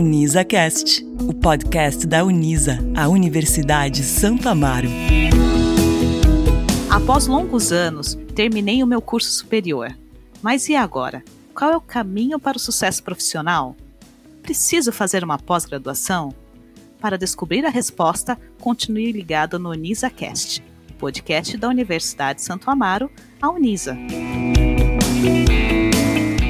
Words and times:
UnisaCast, 0.00 1.04
o 1.28 1.34
podcast 1.34 2.06
da 2.06 2.24
Unisa, 2.24 2.78
a 2.96 3.06
Universidade 3.06 4.02
Santo 4.02 4.48
Amaro. 4.48 4.88
Após 6.88 7.26
longos 7.26 7.70
anos, 7.70 8.18
terminei 8.34 8.82
o 8.82 8.86
meu 8.86 9.02
curso 9.02 9.30
superior. 9.30 9.94
Mas 10.40 10.70
e 10.70 10.74
agora? 10.74 11.22
Qual 11.54 11.70
é 11.70 11.76
o 11.76 11.82
caminho 11.82 12.40
para 12.40 12.56
o 12.56 12.60
sucesso 12.60 13.02
profissional? 13.02 13.76
Preciso 14.42 14.90
fazer 14.90 15.22
uma 15.22 15.38
pós-graduação? 15.38 16.34
Para 16.98 17.18
descobrir 17.18 17.66
a 17.66 17.70
resposta, 17.70 18.38
continue 18.58 19.12
ligado 19.12 19.58
no 19.58 19.68
UnisaCast, 19.68 20.64
podcast 20.98 21.58
da 21.58 21.68
Universidade 21.68 22.40
Santo 22.40 22.70
Amaro, 22.70 23.10
a 23.40 23.50
Unisa. 23.50 23.98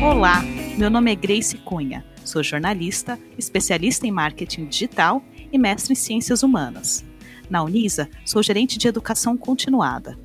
Olá, 0.01 0.41
meu 0.79 0.89
nome 0.89 1.11
é 1.11 1.17
Grace 1.17 1.57
Cunha. 1.57 2.10
Sou 2.25 2.43
jornalista, 2.43 3.19
especialista 3.39 4.07
em 4.07 4.11
marketing 4.11 4.67
digital 4.67 5.23
e 5.53 5.59
mestre 5.59 5.93
em 5.93 5.97
ciências 5.97 6.43
humanas. 6.43 7.05
Na 7.49 7.63
Unisa, 7.63 8.09
sou 8.25 8.43
gerente 8.43 8.79
de 8.79 8.87
educação 8.87 9.37
continuada. 9.37 10.19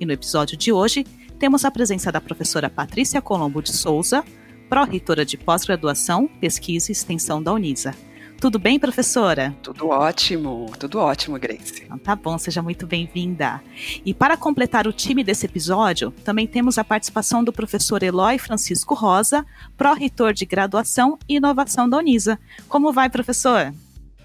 E 0.00 0.04
no 0.04 0.12
episódio 0.12 0.56
de 0.56 0.72
hoje, 0.72 1.04
temos 1.38 1.64
a 1.64 1.70
presença 1.70 2.10
da 2.10 2.20
professora 2.20 2.70
Patrícia 2.70 3.20
Colombo 3.20 3.62
de 3.62 3.72
Souza, 3.72 4.24
pró-reitora 4.68 5.24
de 5.24 5.36
pós-graduação, 5.36 6.26
pesquisa 6.40 6.90
e 6.90 6.92
extensão 6.92 7.42
da 7.42 7.52
Unisa. 7.52 7.94
Tudo 8.42 8.58
bem, 8.58 8.76
professora? 8.76 9.54
Tudo 9.62 9.86
ótimo, 9.86 10.68
tudo 10.76 10.98
ótimo, 10.98 11.38
Grace. 11.38 11.84
Então, 11.84 11.96
tá 11.96 12.16
bom, 12.16 12.36
seja 12.36 12.60
muito 12.60 12.88
bem-vinda. 12.88 13.62
E 14.04 14.12
para 14.12 14.36
completar 14.36 14.84
o 14.84 14.92
time 14.92 15.22
desse 15.22 15.46
episódio, 15.46 16.10
também 16.24 16.44
temos 16.44 16.76
a 16.76 16.82
participação 16.82 17.44
do 17.44 17.52
professor 17.52 18.02
Eloy 18.02 18.38
Francisco 18.38 18.96
Rosa, 18.96 19.46
pró-reitor 19.76 20.32
de 20.32 20.44
graduação 20.44 21.16
e 21.28 21.36
inovação 21.36 21.88
da 21.88 21.98
Unisa. 21.98 22.36
Como 22.68 22.92
vai, 22.92 23.08
professor? 23.08 23.72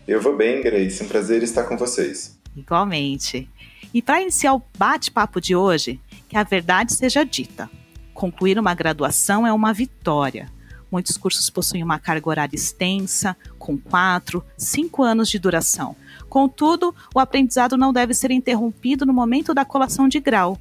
Eu 0.08 0.19
vou 0.19 0.36
bem, 0.36 0.63
Grace. 0.63 1.03
Um 1.03 1.08
prazer 1.08 1.44
estar 1.44 1.66
com 1.66 1.78
vocês. 1.78 2.39
Igualmente. 2.56 3.47
E 3.94 4.02
para 4.02 4.19
iniciar 4.19 4.56
o 4.56 4.63
bate-papo 4.75 5.39
de 5.39 5.56
hoje, 5.56 6.02
que 6.28 6.36
a 6.36 6.44
verdade 6.44 6.91
seja 6.91 7.23
dita. 7.23 7.69
Concluir 8.16 8.58
uma 8.58 8.73
graduação 8.73 9.45
é 9.45 9.53
uma 9.53 9.72
vitória 9.73 10.56
Muitos 10.91 11.17
cursos 11.17 11.49
possuem 11.49 11.83
uma 11.83 11.99
carga 11.99 12.30
horária 12.30 12.55
extensa, 12.55 13.35
com 13.59 13.77
quatro, 13.77 14.43
cinco 14.57 15.03
anos 15.03 15.29
de 15.29 15.38
duração. 15.38 15.95
Contudo, 16.29 16.95
o 17.13 17.19
aprendizado 17.19 17.77
não 17.77 17.91
deve 17.91 18.13
ser 18.13 18.31
interrompido 18.31 19.05
no 19.05 19.13
momento 19.13 19.53
da 19.53 19.66
colação 19.66 20.07
de 20.07 20.19
grau. 20.19 20.57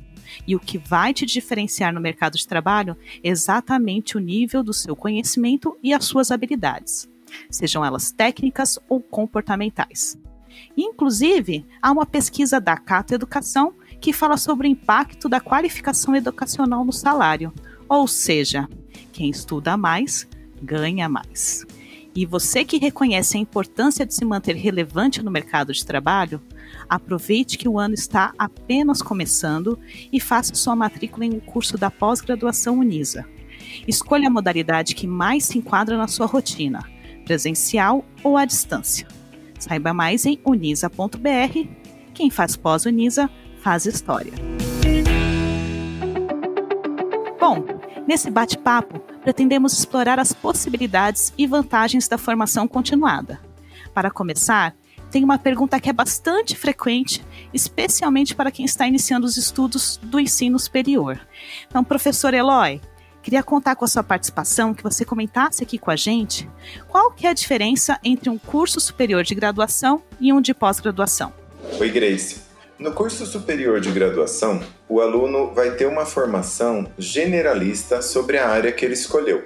E 0.46 0.56
o 0.56 0.60
que 0.60 0.78
vai 0.78 1.14
te 1.14 1.24
diferenciar 1.24 1.92
no 1.94 2.00
mercado 2.00 2.36
de 2.36 2.46
trabalho 2.46 2.96
é 3.22 3.28
exatamente 3.28 4.16
o 4.16 4.20
nível 4.20 4.62
do 4.62 4.72
seu 4.72 4.96
conhecimento 4.96 5.78
e 5.82 5.94
as 5.94 6.04
suas 6.04 6.30
habilidades, 6.30 7.08
sejam 7.48 7.84
elas 7.84 8.10
técnicas 8.10 8.78
ou 8.88 9.00
comportamentais. 9.00 10.18
Inclusive, 10.76 11.64
há 11.80 11.92
uma 11.92 12.06
pesquisa 12.06 12.60
da 12.60 12.76
Cato 12.76 13.14
Educação 13.14 13.74
que 14.00 14.12
fala 14.12 14.36
sobre 14.36 14.66
o 14.66 14.70
impacto 14.70 15.28
da 15.28 15.40
qualificação 15.40 16.14
educacional 16.14 16.84
no 16.84 16.92
salário, 16.92 17.52
ou 17.88 18.06
seja, 18.08 18.68
quem 19.16 19.30
estuda 19.30 19.78
mais, 19.78 20.28
ganha 20.62 21.08
mais. 21.08 21.64
E 22.14 22.26
você 22.26 22.64
que 22.64 22.78
reconhece 22.78 23.36
a 23.36 23.40
importância 23.40 24.04
de 24.04 24.14
se 24.14 24.24
manter 24.24 24.54
relevante 24.54 25.22
no 25.22 25.30
mercado 25.30 25.72
de 25.72 25.84
trabalho, 25.84 26.40
aproveite 26.88 27.56
que 27.56 27.68
o 27.68 27.78
ano 27.78 27.94
está 27.94 28.32
apenas 28.38 29.00
começando 29.00 29.78
e 30.12 30.20
faça 30.20 30.54
sua 30.54 30.76
matrícula 30.76 31.24
em 31.24 31.34
um 31.34 31.40
curso 31.40 31.78
da 31.78 31.90
pós-graduação 31.90 32.78
Unisa. 32.78 33.26
Escolha 33.88 34.28
a 34.28 34.30
modalidade 34.30 34.94
que 34.94 35.06
mais 35.06 35.44
se 35.44 35.58
enquadra 35.58 35.96
na 35.96 36.08
sua 36.08 36.26
rotina, 36.26 36.80
presencial 37.24 38.04
ou 38.22 38.36
à 38.36 38.44
distância. 38.44 39.08
Saiba 39.58 39.94
mais 39.94 40.26
em 40.26 40.38
unisa.br. 40.44 41.68
Quem 42.12 42.30
faz 42.30 42.56
pós-Unisa 42.56 43.30
faz 43.62 43.86
história. 43.86 44.32
Nesse 48.06 48.30
bate-papo, 48.30 49.00
pretendemos 49.22 49.72
explorar 49.72 50.20
as 50.20 50.32
possibilidades 50.32 51.32
e 51.36 51.46
vantagens 51.46 52.06
da 52.06 52.16
formação 52.16 52.68
continuada. 52.68 53.40
Para 53.92 54.10
começar, 54.10 54.76
tem 55.10 55.24
uma 55.24 55.38
pergunta 55.38 55.80
que 55.80 55.90
é 55.90 55.92
bastante 55.92 56.54
frequente, 56.54 57.24
especialmente 57.52 58.34
para 58.34 58.50
quem 58.50 58.64
está 58.64 58.86
iniciando 58.86 59.26
os 59.26 59.36
estudos 59.36 59.98
do 60.02 60.20
ensino 60.20 60.58
superior. 60.58 61.18
Então, 61.66 61.82
professor 61.82 62.32
Eloy, 62.32 62.80
queria 63.22 63.42
contar 63.42 63.74
com 63.74 63.84
a 63.84 63.88
sua 63.88 64.04
participação, 64.04 64.72
que 64.72 64.84
você 64.84 65.04
comentasse 65.04 65.64
aqui 65.64 65.76
com 65.76 65.90
a 65.90 65.96
gente 65.96 66.48
qual 66.88 67.10
que 67.10 67.26
é 67.26 67.30
a 67.30 67.34
diferença 67.34 67.98
entre 68.04 68.30
um 68.30 68.38
curso 68.38 68.78
superior 68.78 69.24
de 69.24 69.34
graduação 69.34 70.00
e 70.20 70.32
um 70.32 70.40
de 70.40 70.54
pós-graduação. 70.54 71.32
Oi, 71.80 71.90
Grace. 71.90 72.45
No 72.78 72.92
curso 72.92 73.24
superior 73.24 73.80
de 73.80 73.90
graduação, 73.90 74.60
o 74.86 75.00
aluno 75.00 75.50
vai 75.54 75.70
ter 75.76 75.86
uma 75.86 76.04
formação 76.04 76.86
generalista 76.98 78.02
sobre 78.02 78.36
a 78.36 78.50
área 78.50 78.70
que 78.70 78.84
ele 78.84 78.92
escolheu. 78.92 79.44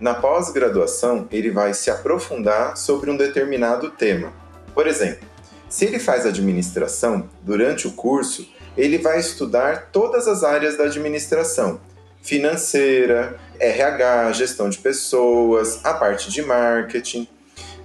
Na 0.00 0.12
pós-graduação, 0.12 1.28
ele 1.30 1.52
vai 1.52 1.72
se 1.72 1.88
aprofundar 1.88 2.76
sobre 2.76 3.12
um 3.12 3.16
determinado 3.16 3.90
tema. 3.90 4.32
Por 4.74 4.88
exemplo, 4.88 5.24
se 5.68 5.84
ele 5.84 6.00
faz 6.00 6.26
administração, 6.26 7.30
durante 7.42 7.86
o 7.86 7.92
curso, 7.92 8.44
ele 8.76 8.98
vai 8.98 9.20
estudar 9.20 9.90
todas 9.92 10.26
as 10.26 10.42
áreas 10.42 10.76
da 10.76 10.84
administração: 10.84 11.80
financeira, 12.22 13.38
RH, 13.60 14.32
gestão 14.32 14.68
de 14.68 14.78
pessoas, 14.78 15.78
a 15.84 15.94
parte 15.94 16.28
de 16.28 16.42
marketing. 16.42 17.28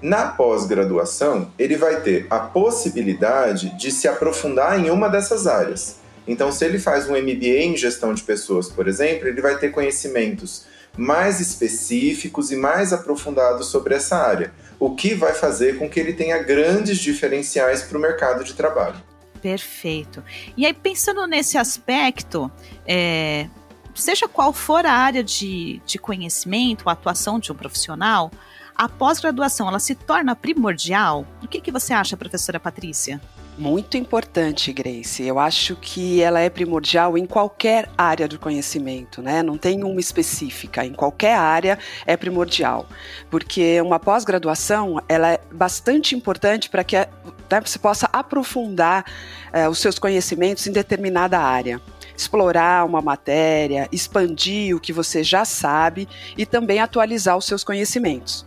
Na 0.02 0.28
pós-graduação, 0.28 1.52
ele 1.60 1.76
vai 1.76 2.02
ter 2.02 2.26
a 2.30 2.40
possibilidade 2.40 3.78
de 3.78 3.92
se 3.92 4.08
aprofundar 4.08 4.80
em 4.80 4.90
uma 4.90 5.10
dessas 5.10 5.46
áreas. 5.46 6.00
Então, 6.26 6.52
se 6.52 6.64
ele 6.64 6.80
faz 6.80 7.10
um 7.10 7.14
MBA 7.14 7.64
em 7.64 7.76
gestão 7.76 8.14
de 8.14 8.24
pessoas, 8.24 8.70
por 8.70 8.88
exemplo, 8.88 9.28
ele 9.28 9.42
vai 9.42 9.58
ter 9.58 9.70
conhecimentos 9.70 10.66
mais 10.96 11.40
específicos 11.40 12.52
e 12.52 12.56
mais 12.56 12.94
aprofundados 12.94 13.68
sobre 13.68 13.96
essa 13.96 14.16
área, 14.18 14.54
o 14.80 14.96
que 14.96 15.14
vai 15.14 15.34
fazer 15.34 15.78
com 15.78 15.90
que 15.90 16.00
ele 16.00 16.14
tenha 16.14 16.42
grandes 16.42 16.98
diferenciais 17.00 17.82
para 17.82 17.98
o 17.98 18.02
mercado 18.02 18.44
de 18.44 18.54
trabalho. 18.54 18.96
Perfeito. 19.42 20.24
E 20.56 20.66
aí, 20.66 20.74
pensando 20.74 21.26
nesse 21.26 21.58
aspecto, 21.58 22.52
é, 22.86 23.48
seja 23.94 24.28
qual 24.28 24.54
for 24.54 24.86
a 24.86 24.92
área 24.92 25.24
de, 25.24 25.82
de 25.86 25.98
conhecimento, 25.98 26.90
a 26.90 26.94
atuação 26.94 27.40
de 27.40 27.52
um 27.52 27.56
profissional, 27.56 28.32
a 28.80 28.88
pós-graduação 28.88 29.68
ela 29.68 29.78
se 29.78 29.94
torna 29.94 30.34
primordial? 30.34 31.28
O 31.44 31.48
que, 31.50 31.60
que 31.60 31.70
você 31.70 31.92
acha, 31.92 32.16
professora 32.16 32.62
Patrícia? 32.62 33.20
Muito 33.58 33.98
importante, 33.98 34.72
Grace. 34.72 35.22
Eu 35.22 35.38
acho 35.38 35.76
que 35.76 36.22
ela 36.22 36.40
é 36.40 36.50
primordial 36.50 37.18
em 37.18 37.26
qualquer 37.26 37.90
área 37.98 38.26
do 38.26 38.40
conhecimento, 38.40 39.22
né? 39.22 39.44
Não 39.44 39.58
tem 39.58 39.84
uma 39.84 40.00
específica. 40.00 40.86
Em 40.86 40.94
qualquer 40.94 41.36
área 41.36 41.78
é 42.06 42.16
primordial, 42.16 42.88
porque 43.30 43.82
uma 43.82 44.00
pós-graduação 44.00 45.02
ela 45.10 45.34
é 45.34 45.42
bastante 45.52 46.16
importante 46.16 46.70
para 46.70 46.86
que 46.86 46.96
né, 46.96 47.62
você 47.62 47.78
possa 47.78 48.10
aprofundar 48.14 49.04
é, 49.52 49.68
os 49.68 49.80
seus 49.80 50.00
conhecimentos 50.00 50.66
em 50.68 50.72
determinada 50.72 51.38
área 51.38 51.82
explorar 52.16 52.86
uma 52.86 53.02
matéria, 53.02 53.88
expandir 53.94 54.76
o 54.76 54.80
que 54.80 54.92
você 54.92 55.24
já 55.24 55.46
sabe 55.46 56.06
e 56.38 56.46
também 56.46 56.82
atualizar 56.82 57.38
os 57.38 57.46
seus 57.46 57.64
conhecimentos. 57.64 58.46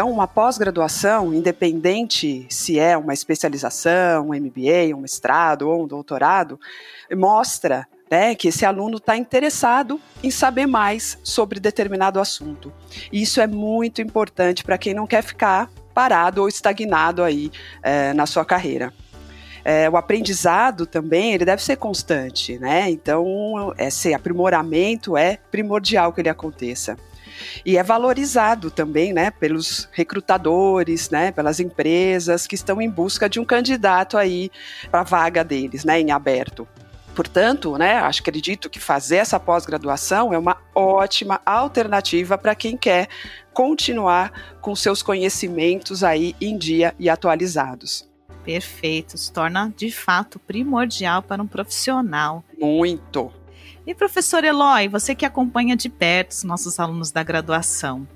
Então, 0.00 0.10
uma 0.10 0.26
pós-graduação, 0.26 1.34
independente 1.34 2.46
se 2.48 2.78
é 2.78 2.96
uma 2.96 3.12
especialização, 3.12 4.30
um 4.30 4.34
MBA, 4.34 4.96
um 4.96 5.00
mestrado 5.02 5.68
ou 5.68 5.84
um 5.84 5.86
doutorado, 5.86 6.58
mostra 7.14 7.86
né, 8.10 8.34
que 8.34 8.48
esse 8.48 8.64
aluno 8.64 8.96
está 8.96 9.14
interessado 9.14 10.00
em 10.22 10.30
saber 10.30 10.64
mais 10.64 11.18
sobre 11.22 11.60
determinado 11.60 12.18
assunto. 12.18 12.72
E 13.12 13.20
isso 13.20 13.42
é 13.42 13.46
muito 13.46 14.00
importante 14.00 14.64
para 14.64 14.78
quem 14.78 14.94
não 14.94 15.06
quer 15.06 15.22
ficar 15.22 15.70
parado 15.92 16.40
ou 16.40 16.48
estagnado 16.48 17.22
aí 17.22 17.52
é, 17.82 18.14
na 18.14 18.24
sua 18.24 18.42
carreira. 18.42 18.94
É, 19.62 19.90
o 19.90 19.98
aprendizado 19.98 20.86
também 20.86 21.34
ele 21.34 21.44
deve 21.44 21.62
ser 21.62 21.76
constante, 21.76 22.58
né? 22.58 22.88
Então 22.88 23.74
esse 23.76 24.14
aprimoramento 24.14 25.14
é 25.14 25.36
primordial 25.50 26.10
que 26.10 26.22
ele 26.22 26.30
aconteça 26.30 26.96
e 27.64 27.76
é 27.76 27.82
valorizado 27.82 28.70
também, 28.70 29.12
né, 29.12 29.30
pelos 29.30 29.88
recrutadores, 29.92 31.10
né, 31.10 31.32
pelas 31.32 31.60
empresas 31.60 32.46
que 32.46 32.54
estão 32.54 32.80
em 32.80 32.88
busca 32.88 33.28
de 33.28 33.40
um 33.40 33.44
candidato 33.44 34.16
aí 34.16 34.50
para 34.90 35.00
a 35.00 35.04
vaga 35.04 35.44
deles, 35.44 35.84
né, 35.84 36.00
em 36.00 36.10
aberto. 36.10 36.66
Portanto, 37.14 37.76
né, 37.76 37.96
acho, 37.96 38.20
acredito 38.20 38.70
que 38.70 38.78
fazer 38.78 39.16
essa 39.16 39.38
pós-graduação 39.38 40.32
é 40.32 40.38
uma 40.38 40.56
ótima 40.74 41.40
alternativa 41.44 42.38
para 42.38 42.54
quem 42.54 42.76
quer 42.76 43.08
continuar 43.52 44.32
com 44.60 44.74
seus 44.76 45.02
conhecimentos 45.02 46.04
aí 46.04 46.34
em 46.40 46.56
dia 46.56 46.94
e 46.98 47.10
atualizados. 47.10 48.08
Perfeito, 48.44 49.18
se 49.18 49.30
torna 49.32 49.72
de 49.76 49.90
fato 49.90 50.38
primordial 50.38 51.22
para 51.22 51.42
um 51.42 51.46
profissional. 51.46 52.42
Muito. 52.58 53.30
E 53.86 53.94
professor 53.94 54.44
Eloy, 54.44 54.88
você 54.88 55.14
que 55.14 55.24
acompanha 55.24 55.76
de 55.76 55.88
perto 55.88 56.32
os 56.32 56.44
nossos 56.44 56.78
alunos 56.78 57.10
da 57.10 57.22
graduação, 57.22 58.06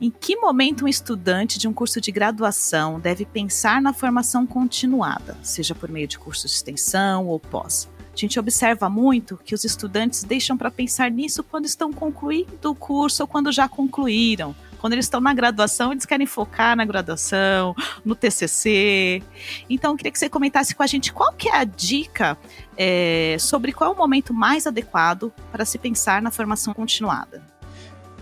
Em 0.00 0.10
que 0.10 0.34
momento 0.34 0.86
um 0.86 0.88
estudante 0.88 1.58
de 1.58 1.68
um 1.68 1.74
curso 1.74 2.00
de 2.00 2.10
graduação 2.10 2.98
deve 2.98 3.26
pensar 3.26 3.82
na 3.82 3.92
formação 3.92 4.46
continuada, 4.46 5.36
seja 5.42 5.74
por 5.74 5.90
meio 5.90 6.08
de 6.08 6.18
curso 6.18 6.46
de 6.46 6.54
extensão 6.54 7.26
ou 7.26 7.38
pós? 7.38 7.86
A 8.10 8.16
gente 8.16 8.40
observa 8.40 8.88
muito 8.88 9.38
que 9.44 9.54
os 9.54 9.62
estudantes 9.62 10.24
deixam 10.24 10.56
para 10.56 10.70
pensar 10.70 11.10
nisso 11.10 11.42
quando 11.42 11.66
estão 11.66 11.92
concluindo 11.92 12.70
o 12.70 12.74
curso 12.74 13.22
ou 13.22 13.26
quando 13.26 13.52
já 13.52 13.68
concluíram. 13.68 14.56
Quando 14.80 14.94
eles 14.94 15.04
estão 15.04 15.20
na 15.20 15.34
graduação, 15.34 15.92
eles 15.92 16.06
querem 16.06 16.26
focar 16.26 16.74
na 16.74 16.86
graduação, 16.86 17.74
no 18.02 18.14
TCC. 18.14 19.22
Então, 19.68 19.92
eu 19.92 19.96
queria 19.96 20.10
que 20.10 20.18
você 20.18 20.28
comentasse 20.28 20.74
com 20.74 20.82
a 20.82 20.86
gente 20.86 21.12
qual 21.12 21.32
que 21.34 21.48
é 21.48 21.56
a 21.56 21.64
dica 21.64 22.38
é, 22.76 23.36
sobre 23.38 23.72
qual 23.72 23.90
é 23.90 23.94
o 23.94 23.96
momento 23.96 24.32
mais 24.32 24.66
adequado 24.66 25.30
para 25.52 25.66
se 25.66 25.76
pensar 25.76 26.22
na 26.22 26.30
formação 26.30 26.72
continuada. 26.72 27.42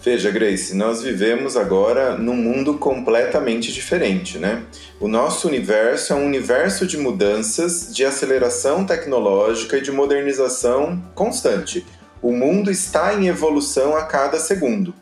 Veja, 0.02 0.30
Grace, 0.30 0.74
nós 0.74 1.02
vivemos 1.02 1.56
agora 1.56 2.16
num 2.16 2.36
mundo 2.36 2.74
completamente 2.74 3.72
diferente, 3.72 4.38
né? 4.38 4.62
O 5.00 5.08
nosso 5.08 5.46
universo 5.48 6.12
é 6.12 6.16
um 6.16 6.24
universo 6.24 6.86
de 6.86 6.96
mudanças, 6.96 7.92
de 7.94 8.04
aceleração 8.04 8.84
tecnológica 8.84 9.76
e 9.76 9.80
de 9.80 9.90
modernização 9.90 11.02
constante. 11.14 11.84
O 12.22 12.32
mundo 12.32 12.70
está 12.70 13.14
em 13.14 13.28
evolução 13.28 13.96
a 13.96 14.04
cada 14.04 14.38
segundo. 14.38 14.94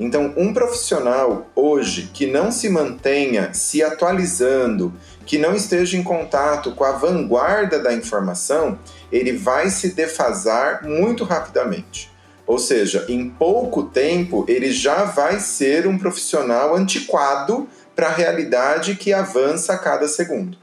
Então, 0.00 0.32
um 0.34 0.54
profissional 0.54 1.50
hoje 1.54 2.10
que 2.14 2.26
não 2.26 2.50
se 2.50 2.70
mantenha 2.70 3.52
se 3.52 3.82
atualizando, 3.82 4.94
que 5.26 5.36
não 5.36 5.54
esteja 5.54 5.98
em 5.98 6.02
contato 6.02 6.72
com 6.72 6.84
a 6.84 6.92
vanguarda 6.92 7.78
da 7.78 7.92
informação, 7.92 8.78
ele 9.12 9.32
vai 9.32 9.68
se 9.68 9.90
defasar 9.90 10.82
muito 10.84 11.22
rapidamente. 11.22 12.10
Ou 12.46 12.58
seja, 12.58 13.04
em 13.10 13.28
pouco 13.28 13.82
tempo 13.82 14.46
ele 14.48 14.72
já 14.72 15.04
vai 15.04 15.38
ser 15.38 15.86
um 15.86 15.98
profissional 15.98 16.74
antiquado 16.74 17.68
para 17.94 18.06
a 18.06 18.14
realidade 18.14 18.96
que 18.96 19.12
avança 19.12 19.74
a 19.74 19.78
cada 19.78 20.08
segundo. 20.08 20.56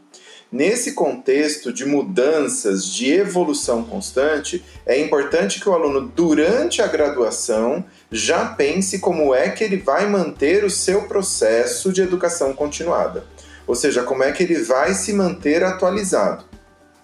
Nesse 0.49 0.93
contexto 0.93 1.73
de 1.73 1.85
mudanças, 1.85 2.85
de 2.85 3.11
evolução 3.11 3.83
constante, 3.83 4.63
é 4.85 4.97
importante 4.97 5.59
que 5.59 5.67
o 5.67 5.73
aluno, 5.73 6.01
durante 6.01 6.81
a 6.81 6.87
graduação, 6.87 7.83
já 8.09 8.45
pense 8.45 8.99
como 8.99 9.35
é 9.35 9.49
que 9.49 9.61
ele 9.61 9.75
vai 9.75 10.07
manter 10.07 10.63
o 10.63 10.69
seu 10.69 11.01
processo 11.03 11.91
de 11.91 12.01
educação 12.01 12.53
continuada. 12.53 13.25
Ou 13.67 13.75
seja, 13.75 14.03
como 14.03 14.23
é 14.23 14.31
que 14.31 14.41
ele 14.41 14.61
vai 14.61 14.93
se 14.93 15.11
manter 15.11 15.63
atualizado. 15.63 16.45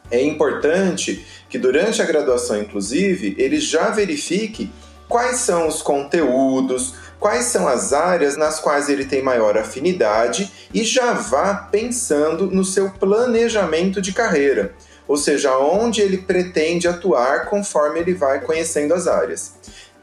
É 0.10 0.22
importante 0.22 1.26
que 1.50 1.58
durante 1.58 2.02
a 2.02 2.06
graduação, 2.06 2.62
inclusive, 2.62 3.36
ele 3.38 3.60
já 3.60 3.90
verifique 3.90 4.72
quais 5.10 5.38
são 5.38 5.68
os 5.68 5.82
conteúdos, 5.82 6.94
quais 7.24 7.46
são 7.46 7.70
as 7.70 7.94
áreas 7.94 8.36
nas 8.36 8.60
quais 8.60 8.90
ele 8.90 9.06
tem 9.06 9.22
maior 9.22 9.58
afinidade 9.58 10.52
e 10.74 10.84
já 10.84 11.14
vá 11.14 11.56
pensando 11.56 12.48
no 12.48 12.66
seu 12.66 12.90
planejamento 12.90 14.02
de 14.02 14.12
carreira, 14.12 14.74
ou 15.08 15.16
seja, 15.16 15.58
onde 15.58 16.02
ele 16.02 16.18
pretende 16.18 16.86
atuar 16.86 17.46
conforme 17.46 18.02
ele 18.02 18.14
vai 18.14 18.42
conhecendo 18.42 18.94
as 18.94 19.08
áreas. 19.08 19.54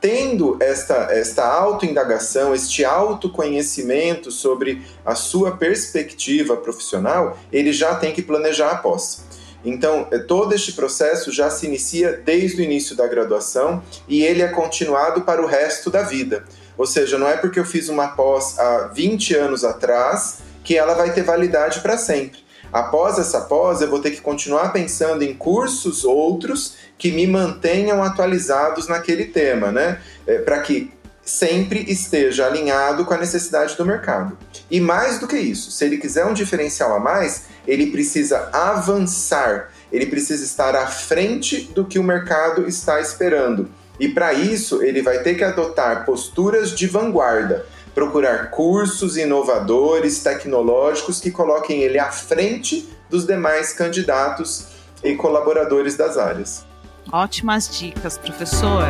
Tendo 0.00 0.56
esta, 0.62 1.08
esta 1.10 1.44
autoindagação, 1.44 2.54
este 2.54 2.86
autoconhecimento 2.86 4.30
sobre 4.30 4.80
a 5.04 5.14
sua 5.14 5.58
perspectiva 5.58 6.56
profissional, 6.56 7.36
ele 7.52 7.70
já 7.70 7.96
tem 7.96 8.14
que 8.14 8.22
planejar 8.22 8.70
a 8.70 8.76
pós. 8.76 9.24
Então, 9.62 10.08
é, 10.10 10.18
todo 10.18 10.54
este 10.54 10.72
processo 10.72 11.30
já 11.30 11.50
se 11.50 11.66
inicia 11.66 12.12
desde 12.12 12.62
o 12.62 12.64
início 12.64 12.96
da 12.96 13.06
graduação 13.06 13.82
e 14.08 14.24
ele 14.24 14.40
é 14.40 14.48
continuado 14.48 15.20
para 15.20 15.42
o 15.42 15.46
resto 15.46 15.90
da 15.90 16.00
vida. 16.00 16.46
Ou 16.76 16.86
seja, 16.86 17.18
não 17.18 17.28
é 17.28 17.36
porque 17.36 17.58
eu 17.58 17.64
fiz 17.64 17.88
uma 17.88 18.08
pós 18.08 18.58
há 18.58 18.90
20 18.94 19.34
anos 19.34 19.64
atrás 19.64 20.38
que 20.64 20.76
ela 20.76 20.94
vai 20.94 21.12
ter 21.12 21.22
validade 21.22 21.80
para 21.80 21.96
sempre. 21.96 22.40
Após 22.72 23.18
essa 23.18 23.40
pós, 23.42 23.80
eu 23.80 23.90
vou 23.90 23.98
ter 23.98 24.12
que 24.12 24.20
continuar 24.20 24.72
pensando 24.72 25.22
em 25.22 25.34
cursos 25.34 26.04
outros 26.04 26.76
que 26.96 27.10
me 27.10 27.26
mantenham 27.26 28.02
atualizados 28.02 28.86
naquele 28.86 29.24
tema, 29.24 29.72
né? 29.72 30.00
É, 30.26 30.38
para 30.38 30.60
que 30.60 30.92
sempre 31.22 31.84
esteja 31.88 32.46
alinhado 32.46 33.04
com 33.04 33.14
a 33.14 33.18
necessidade 33.18 33.76
do 33.76 33.84
mercado. 33.84 34.36
E 34.70 34.80
mais 34.80 35.18
do 35.18 35.26
que 35.26 35.36
isso, 35.36 35.70
se 35.70 35.84
ele 35.84 35.98
quiser 35.98 36.26
um 36.26 36.34
diferencial 36.34 36.94
a 36.94 37.00
mais, 37.00 37.44
ele 37.66 37.90
precisa 37.90 38.48
avançar, 38.52 39.70
ele 39.92 40.06
precisa 40.06 40.44
estar 40.44 40.74
à 40.74 40.86
frente 40.86 41.70
do 41.74 41.84
que 41.84 41.98
o 41.98 42.04
mercado 42.04 42.66
está 42.68 43.00
esperando. 43.00 43.68
E 44.00 44.08
para 44.08 44.32
isso, 44.32 44.82
ele 44.82 45.02
vai 45.02 45.18
ter 45.18 45.34
que 45.34 45.44
adotar 45.44 46.06
posturas 46.06 46.74
de 46.74 46.86
vanguarda, 46.86 47.66
procurar 47.94 48.50
cursos 48.50 49.18
inovadores, 49.18 50.22
tecnológicos 50.22 51.20
que 51.20 51.30
coloquem 51.30 51.82
ele 51.82 51.98
à 51.98 52.10
frente 52.10 52.88
dos 53.10 53.26
demais 53.26 53.74
candidatos 53.74 54.68
e 55.04 55.14
colaboradores 55.14 55.98
das 55.98 56.16
áreas. 56.16 56.64
Ótimas 57.12 57.78
dicas, 57.78 58.16
professor. 58.16 58.84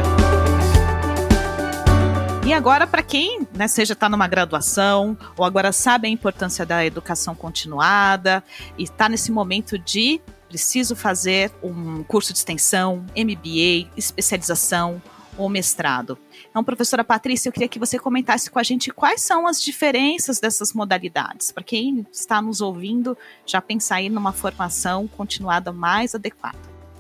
E 2.46 2.52
agora, 2.52 2.86
para 2.86 3.02
quem 3.02 3.48
né, 3.52 3.66
seja 3.66 3.94
está 3.94 4.08
numa 4.08 4.28
graduação 4.28 5.18
ou 5.36 5.44
agora 5.44 5.72
sabe 5.72 6.06
a 6.06 6.10
importância 6.10 6.64
da 6.64 6.86
educação 6.86 7.34
continuada 7.34 8.44
e 8.78 8.84
está 8.84 9.08
nesse 9.08 9.32
momento 9.32 9.76
de 9.76 10.20
preciso 10.50 10.96
fazer 10.96 11.52
um 11.62 12.02
curso 12.02 12.32
de 12.32 12.40
extensão, 12.40 13.06
MBA, 13.16 13.88
especialização 13.96 15.00
ou 15.38 15.48
mestrado. 15.48 16.18
Então, 16.50 16.64
professora 16.64 17.04
Patrícia, 17.04 17.48
eu 17.48 17.52
queria 17.52 17.68
que 17.68 17.78
você 17.78 18.00
comentasse 18.00 18.50
com 18.50 18.58
a 18.58 18.62
gente 18.64 18.90
quais 18.90 19.22
são 19.22 19.46
as 19.46 19.62
diferenças 19.62 20.40
dessas 20.40 20.72
modalidades, 20.72 21.52
para 21.52 21.62
quem 21.62 22.04
está 22.12 22.42
nos 22.42 22.60
ouvindo 22.60 23.16
já 23.46 23.60
pensar 23.60 23.96
aí 23.96 24.08
numa 24.08 24.32
formação 24.32 25.06
continuada 25.06 25.72
mais 25.72 26.16
adequada. 26.16 26.58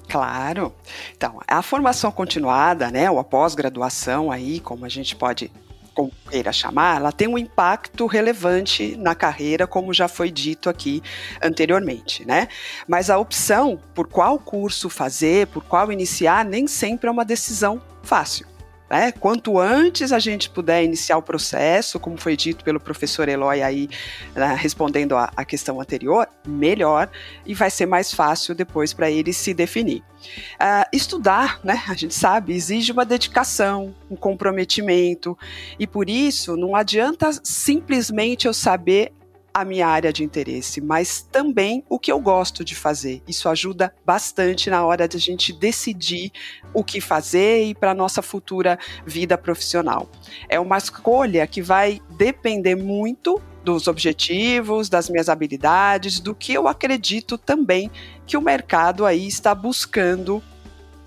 Claro. 0.08 0.72
Então, 1.16 1.40
a 1.46 1.60
formação 1.60 2.12
continuada, 2.12 2.88
né, 2.88 3.10
ou 3.10 3.18
a 3.18 3.24
pós-graduação 3.24 4.30
aí, 4.30 4.60
como 4.60 4.84
a 4.84 4.88
gente 4.88 5.16
pode 5.16 5.50
como 6.00 6.12
queira 6.30 6.50
chamar, 6.52 6.96
ela 6.96 7.12
tem 7.12 7.28
um 7.28 7.36
impacto 7.36 8.06
relevante 8.06 8.96
na 8.96 9.14
carreira, 9.14 9.66
como 9.66 9.92
já 9.92 10.08
foi 10.08 10.30
dito 10.30 10.70
aqui 10.70 11.02
anteriormente, 11.42 12.24
né? 12.24 12.48
Mas 12.88 13.10
a 13.10 13.18
opção 13.18 13.78
por 13.94 14.08
qual 14.08 14.38
curso 14.38 14.88
fazer, 14.88 15.48
por 15.48 15.62
qual 15.62 15.92
iniciar, 15.92 16.42
nem 16.44 16.66
sempre 16.66 17.08
é 17.08 17.12
uma 17.12 17.24
decisão 17.24 17.82
fácil. 18.02 18.46
Né? 18.90 19.12
Quanto 19.12 19.56
antes 19.56 20.10
a 20.10 20.18
gente 20.18 20.50
puder 20.50 20.82
iniciar 20.82 21.16
o 21.16 21.22
processo, 21.22 22.00
como 22.00 22.16
foi 22.16 22.36
dito 22.36 22.64
pelo 22.64 22.80
professor 22.80 23.28
Eloy 23.28 23.62
aí, 23.62 23.88
né, 24.34 24.56
respondendo 24.58 25.16
à 25.16 25.44
questão 25.44 25.80
anterior, 25.80 26.26
melhor 26.44 27.08
e 27.46 27.54
vai 27.54 27.70
ser 27.70 27.86
mais 27.86 28.12
fácil 28.12 28.52
depois 28.52 28.92
para 28.92 29.08
ele 29.08 29.32
se 29.32 29.54
definir. 29.54 30.02
Uh, 30.60 30.84
estudar, 30.92 31.60
né, 31.62 31.80
a 31.86 31.94
gente 31.94 32.14
sabe, 32.14 32.52
exige 32.52 32.90
uma 32.90 33.04
dedicação, 33.04 33.94
um 34.10 34.16
comprometimento, 34.16 35.38
e 35.78 35.86
por 35.86 36.10
isso 36.10 36.56
não 36.56 36.74
adianta 36.74 37.30
simplesmente 37.44 38.46
eu 38.46 38.52
saber 38.52 39.12
a 39.52 39.64
minha 39.64 39.86
área 39.86 40.12
de 40.12 40.22
interesse, 40.24 40.80
mas 40.80 41.22
também 41.22 41.84
o 41.88 41.98
que 41.98 42.10
eu 42.10 42.20
gosto 42.20 42.64
de 42.64 42.74
fazer. 42.74 43.22
Isso 43.26 43.48
ajuda 43.48 43.94
bastante 44.04 44.70
na 44.70 44.84
hora 44.84 45.08
de 45.08 45.16
a 45.16 45.20
gente 45.20 45.52
decidir 45.52 46.32
o 46.72 46.84
que 46.84 47.00
fazer 47.00 47.64
e 47.64 47.74
para 47.74 47.94
nossa 47.94 48.22
futura 48.22 48.78
vida 49.04 49.36
profissional. 49.36 50.08
É 50.48 50.58
uma 50.58 50.78
escolha 50.78 51.46
que 51.46 51.60
vai 51.60 52.00
depender 52.16 52.76
muito 52.76 53.40
dos 53.64 53.86
objetivos, 53.88 54.88
das 54.88 55.10
minhas 55.10 55.28
habilidades, 55.28 56.18
do 56.18 56.34
que 56.34 56.52
eu 56.52 56.66
acredito 56.66 57.36
também 57.36 57.90
que 58.26 58.36
o 58.36 58.40
mercado 58.40 59.04
aí 59.04 59.26
está 59.26 59.54
buscando 59.54 60.42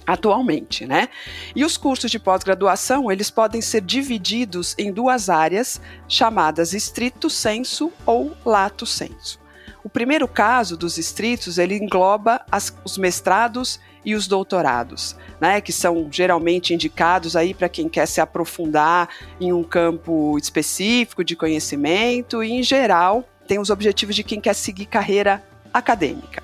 atualmente, 0.05 0.85
né? 0.85 1.09
E 1.55 1.63
os 1.63 1.77
cursos 1.77 2.11
de 2.11 2.19
pós-graduação, 2.19 3.11
eles 3.11 3.29
podem 3.29 3.61
ser 3.61 3.81
divididos 3.81 4.75
em 4.77 4.91
duas 4.91 5.29
áreas 5.29 5.79
chamadas 6.07 6.73
estrito 6.73 7.29
senso 7.29 7.91
ou 8.05 8.35
lato 8.45 8.85
senso. 8.85 9.39
O 9.83 9.89
primeiro 9.89 10.27
caso 10.27 10.77
dos 10.77 10.97
estritos, 10.97 11.57
ele 11.57 11.75
engloba 11.75 12.41
as, 12.49 12.73
os 12.85 12.97
mestrados 12.97 13.79
e 14.05 14.15
os 14.15 14.27
doutorados, 14.27 15.15
né, 15.39 15.59
que 15.61 15.71
são 15.71 16.07
geralmente 16.11 16.73
indicados 16.73 17.35
aí 17.35 17.53
para 17.53 17.69
quem 17.69 17.89
quer 17.89 18.05
se 18.05 18.21
aprofundar 18.21 19.09
em 19.39 19.51
um 19.51 19.63
campo 19.63 20.37
específico 20.37 21.23
de 21.23 21.35
conhecimento 21.35 22.43
e, 22.43 22.51
em 22.51 22.63
geral, 22.63 23.27
tem 23.47 23.59
os 23.59 23.69
objetivos 23.69 24.15
de 24.15 24.23
quem 24.23 24.39
quer 24.39 24.53
seguir 24.53 24.85
carreira 24.85 25.43
acadêmica. 25.73 26.43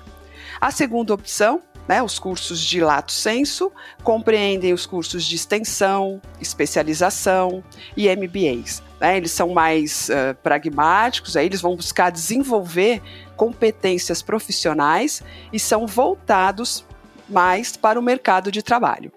A 0.60 0.70
segunda 0.70 1.14
opção 1.14 1.62
né, 1.90 2.00
os 2.00 2.20
cursos 2.20 2.60
de 2.60 2.80
lato 2.80 3.10
senso 3.10 3.72
compreendem 4.04 4.72
os 4.72 4.86
cursos 4.86 5.24
de 5.24 5.34
extensão, 5.34 6.22
especialização 6.40 7.64
e 7.96 8.08
MBAs. 8.08 8.80
Né, 9.00 9.16
eles 9.16 9.32
são 9.32 9.48
mais 9.48 10.08
uh, 10.08 10.36
pragmáticos, 10.40 11.36
aí 11.36 11.46
eles 11.46 11.60
vão 11.60 11.74
buscar 11.74 12.10
desenvolver 12.10 13.02
competências 13.36 14.22
profissionais 14.22 15.20
e 15.52 15.58
são 15.58 15.84
voltados 15.84 16.86
mais 17.28 17.76
para 17.76 17.98
o 17.98 18.02
mercado 18.02 18.52
de 18.52 18.62
trabalho. 18.62 19.10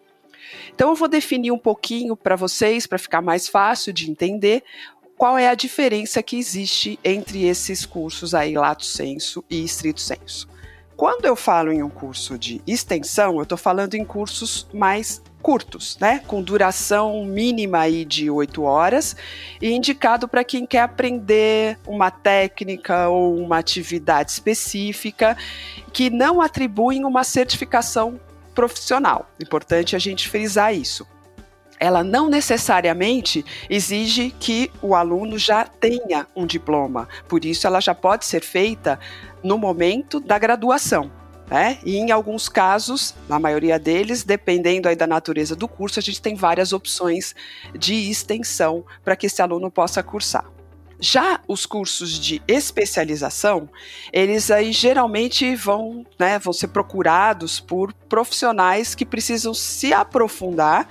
Então, 0.74 0.90
eu 0.90 0.96
vou 0.96 1.08
definir 1.08 1.52
um 1.52 1.60
pouquinho 1.60 2.16
para 2.16 2.36
vocês, 2.36 2.88
para 2.88 2.98
ficar 2.98 3.22
mais 3.22 3.48
fácil 3.48 3.94
de 3.94 4.10
entender, 4.10 4.64
qual 5.16 5.38
é 5.38 5.48
a 5.48 5.54
diferença 5.54 6.24
que 6.24 6.38
existe 6.38 7.00
entre 7.04 7.46
esses 7.46 7.86
cursos 7.86 8.34
aí, 8.34 8.56
lato 8.56 8.84
senso 8.84 9.44
e 9.48 9.64
estrito 9.64 10.02
senso. 10.02 10.52
Quando 10.96 11.26
eu 11.26 11.36
falo 11.36 11.72
em 11.72 11.82
um 11.82 11.90
curso 11.90 12.38
de 12.38 12.62
extensão, 12.68 13.36
eu 13.36 13.44
estou 13.44 13.58
falando 13.58 13.96
em 13.96 14.06
cursos 14.06 14.68
mais 14.74 15.22
curtos, 15.42 15.98
né, 16.00 16.20
com 16.26 16.42
duração 16.42 17.26
mínima 17.26 17.80
aí 17.80 18.06
de 18.06 18.30
oito 18.30 18.64
horas 18.64 19.16
e 19.62 19.72
indicado 19.74 20.28
para 20.28 20.44
quem 20.44 20.66
quer 20.66 20.82
aprender 20.82 21.78
uma 21.86 22.10
técnica 22.10 23.10
ou 23.10 23.38
uma 23.38 23.58
atividade 23.58 24.32
específica 24.32 25.36
que 25.92 26.10
não 26.10 26.40
atribuem 26.40 27.04
uma 27.04 27.26
certificação 27.26 28.20
profissional. 28.56 29.30
Importante 29.42 29.96
a 29.96 30.00
gente 30.00 30.30
frisar 30.30 30.74
isso 30.74 31.06
ela 31.84 32.02
não 32.02 32.30
necessariamente 32.30 33.44
exige 33.70 34.34
que 34.40 34.72
o 34.82 34.96
aluno 34.96 35.38
já 35.38 35.66
tenha 35.66 36.26
um 36.34 36.46
diploma. 36.46 37.10
Por 37.28 37.44
isso, 37.44 37.68
ela 37.68 37.82
já 37.82 37.94
pode 37.94 38.24
ser 38.24 38.42
feita 38.42 38.98
no 39.44 39.58
momento 39.58 40.22
da 40.22 40.40
graduação. 40.40 41.12
Né? 41.52 41.80
E 41.84 41.98
em 41.98 42.10
alguns 42.10 42.48
casos, 42.48 43.14
na 43.28 43.38
maioria 43.38 43.78
deles, 43.78 44.24
dependendo 44.24 44.88
aí 44.88 44.96
da 44.96 45.06
natureza 45.06 45.58
do 45.58 45.68
curso, 45.68 46.00
a 46.00 46.02
gente 46.02 46.22
tem 46.22 46.36
várias 46.36 46.72
opções 46.72 47.36
de 47.78 48.10
extensão 48.10 48.86
para 49.04 49.18
que 49.18 49.26
esse 49.26 49.42
aluno 49.42 49.70
possa 49.70 50.02
cursar. 50.02 50.46
Já 51.02 51.42
os 51.50 51.66
cursos 51.66 52.18
de 52.18 52.42
especialização, 52.48 53.68
eles 54.14 54.50
aí 54.50 54.72
geralmente 54.72 55.54
vão, 55.54 56.06
né, 56.18 56.40
vão 56.40 56.54
ser 56.54 56.70
procurados 56.70 57.60
por 57.60 57.92
profissionais 58.08 58.96
que 58.96 59.06
precisam 59.06 59.54
se 59.54 59.92
aprofundar 59.92 60.88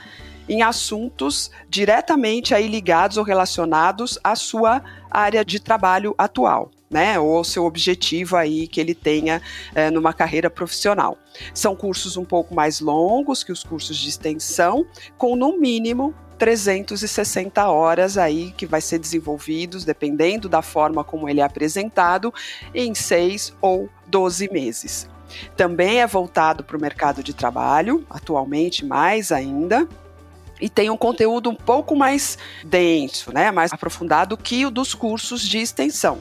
em 0.48 0.62
assuntos 0.62 1.50
diretamente 1.68 2.54
aí 2.54 2.68
ligados 2.68 3.16
ou 3.16 3.24
relacionados 3.24 4.18
à 4.22 4.34
sua 4.34 4.82
área 5.10 5.44
de 5.44 5.60
trabalho 5.60 6.14
atual. 6.16 6.70
Né, 6.90 7.18
ou 7.18 7.42
seu 7.42 7.64
objetivo 7.64 8.36
aí 8.36 8.68
que 8.68 8.78
ele 8.78 8.94
tenha 8.94 9.40
é, 9.74 9.90
numa 9.90 10.12
carreira 10.12 10.50
profissional. 10.50 11.16
São 11.54 11.74
cursos 11.74 12.18
um 12.18 12.24
pouco 12.24 12.54
mais 12.54 12.80
longos 12.80 13.42
que 13.42 13.50
os 13.50 13.64
cursos 13.64 13.96
de 13.96 14.10
extensão, 14.10 14.84
com 15.16 15.34
no 15.34 15.58
mínimo 15.58 16.14
360 16.42 17.66
horas 17.68 18.18
aí 18.18 18.52
que 18.56 18.66
vai 18.66 18.80
ser 18.80 18.98
desenvolvidos, 18.98 19.84
dependendo 19.84 20.48
da 20.50 20.60
forma 20.60 21.02
como 21.02 21.28
ele 21.30 21.40
é 21.40 21.44
apresentado, 21.44 22.34
em 22.74 22.94
seis 22.94 23.54
ou 23.60 23.88
12 24.08 24.52
meses. 24.52 25.08
Também 25.56 26.00
é 26.00 26.06
voltado 26.06 26.64
para 26.64 26.76
o 26.76 26.80
mercado 26.80 27.22
de 27.22 27.32
trabalho, 27.32 28.04
atualmente 28.10 28.84
mais 28.84 29.32
ainda, 29.32 29.88
e 30.62 30.68
tem 30.68 30.88
um 30.88 30.96
conteúdo 30.96 31.50
um 31.50 31.54
pouco 31.56 31.96
mais 31.96 32.38
denso, 32.64 33.32
né, 33.32 33.50
mais 33.50 33.72
aprofundado 33.72 34.36
que 34.36 34.64
o 34.64 34.70
dos 34.70 34.94
cursos 34.94 35.42
de 35.42 35.58
extensão. 35.58 36.20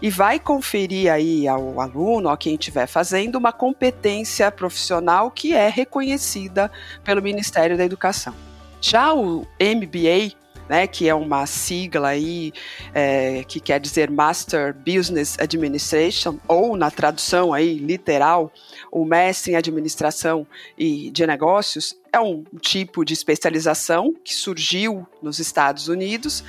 E 0.00 0.10
vai 0.10 0.38
conferir 0.38 1.10
aí 1.10 1.48
ao 1.48 1.80
aluno, 1.80 2.28
a 2.28 2.36
quem 2.36 2.54
estiver 2.54 2.86
fazendo, 2.86 3.36
uma 3.36 3.50
competência 3.50 4.52
profissional 4.52 5.30
que 5.30 5.54
é 5.54 5.68
reconhecida 5.68 6.70
pelo 7.02 7.22
Ministério 7.22 7.76
da 7.76 7.84
Educação. 7.84 8.34
Já 8.80 9.12
o 9.12 9.46
MBA, 9.58 10.36
né, 10.68 10.86
que 10.86 11.08
é 11.08 11.14
uma 11.14 11.46
sigla 11.46 12.08
aí 12.08 12.52
é, 12.94 13.44
que 13.44 13.60
quer 13.60 13.80
dizer 13.80 14.10
Master 14.10 14.74
Business 14.74 15.36
Administration, 15.38 16.38
ou 16.46 16.76
na 16.76 16.90
tradução 16.90 17.52
aí 17.52 17.78
literal, 17.78 18.52
o 18.92 19.04
mestre 19.04 19.52
em 19.52 19.56
administração 19.56 20.46
e 20.76 21.10
de 21.10 21.26
negócios, 21.26 21.96
é 22.12 22.20
um 22.20 22.44
tipo 22.60 23.04
de 23.04 23.14
especialização 23.14 24.14
que 24.24 24.34
surgiu 24.34 25.06
nos 25.22 25.38
Estados 25.38 25.88
Unidos 25.88 26.44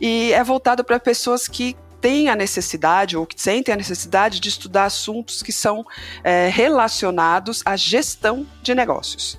e 0.00 0.32
é 0.32 0.42
voltado 0.44 0.84
para 0.84 0.98
pessoas 1.00 1.48
que 1.48 1.76
têm 2.00 2.28
a 2.28 2.36
necessidade 2.36 3.16
ou 3.16 3.26
que 3.26 3.40
sentem 3.40 3.72
a 3.72 3.76
necessidade 3.76 4.40
de 4.40 4.48
estudar 4.48 4.84
assuntos 4.84 5.42
que 5.42 5.52
são 5.52 5.84
é, 6.22 6.48
relacionados 6.48 7.62
à 7.64 7.76
gestão 7.76 8.46
de 8.62 8.74
negócios. 8.74 9.38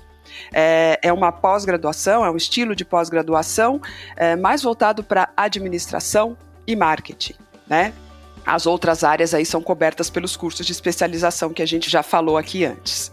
É, 0.52 0.98
é 1.02 1.12
uma 1.12 1.32
pós-graduação, 1.32 2.24
é 2.24 2.30
um 2.30 2.36
estilo 2.36 2.74
de 2.74 2.84
pós-graduação 2.84 3.80
é, 4.16 4.36
mais 4.36 4.62
voltado 4.62 5.02
para 5.02 5.30
administração 5.36 6.36
e 6.66 6.76
marketing, 6.76 7.34
né? 7.68 7.92
As 8.44 8.66
outras 8.66 9.04
áreas 9.04 9.34
aí 9.34 9.44
são 9.44 9.60
cobertas 9.62 10.08
pelos 10.08 10.36
cursos 10.36 10.64
de 10.64 10.72
especialização 10.72 11.52
que 11.52 11.62
a 11.62 11.66
gente 11.66 11.90
já 11.90 12.02
falou 12.02 12.38
aqui 12.38 12.64
antes. 12.64 13.12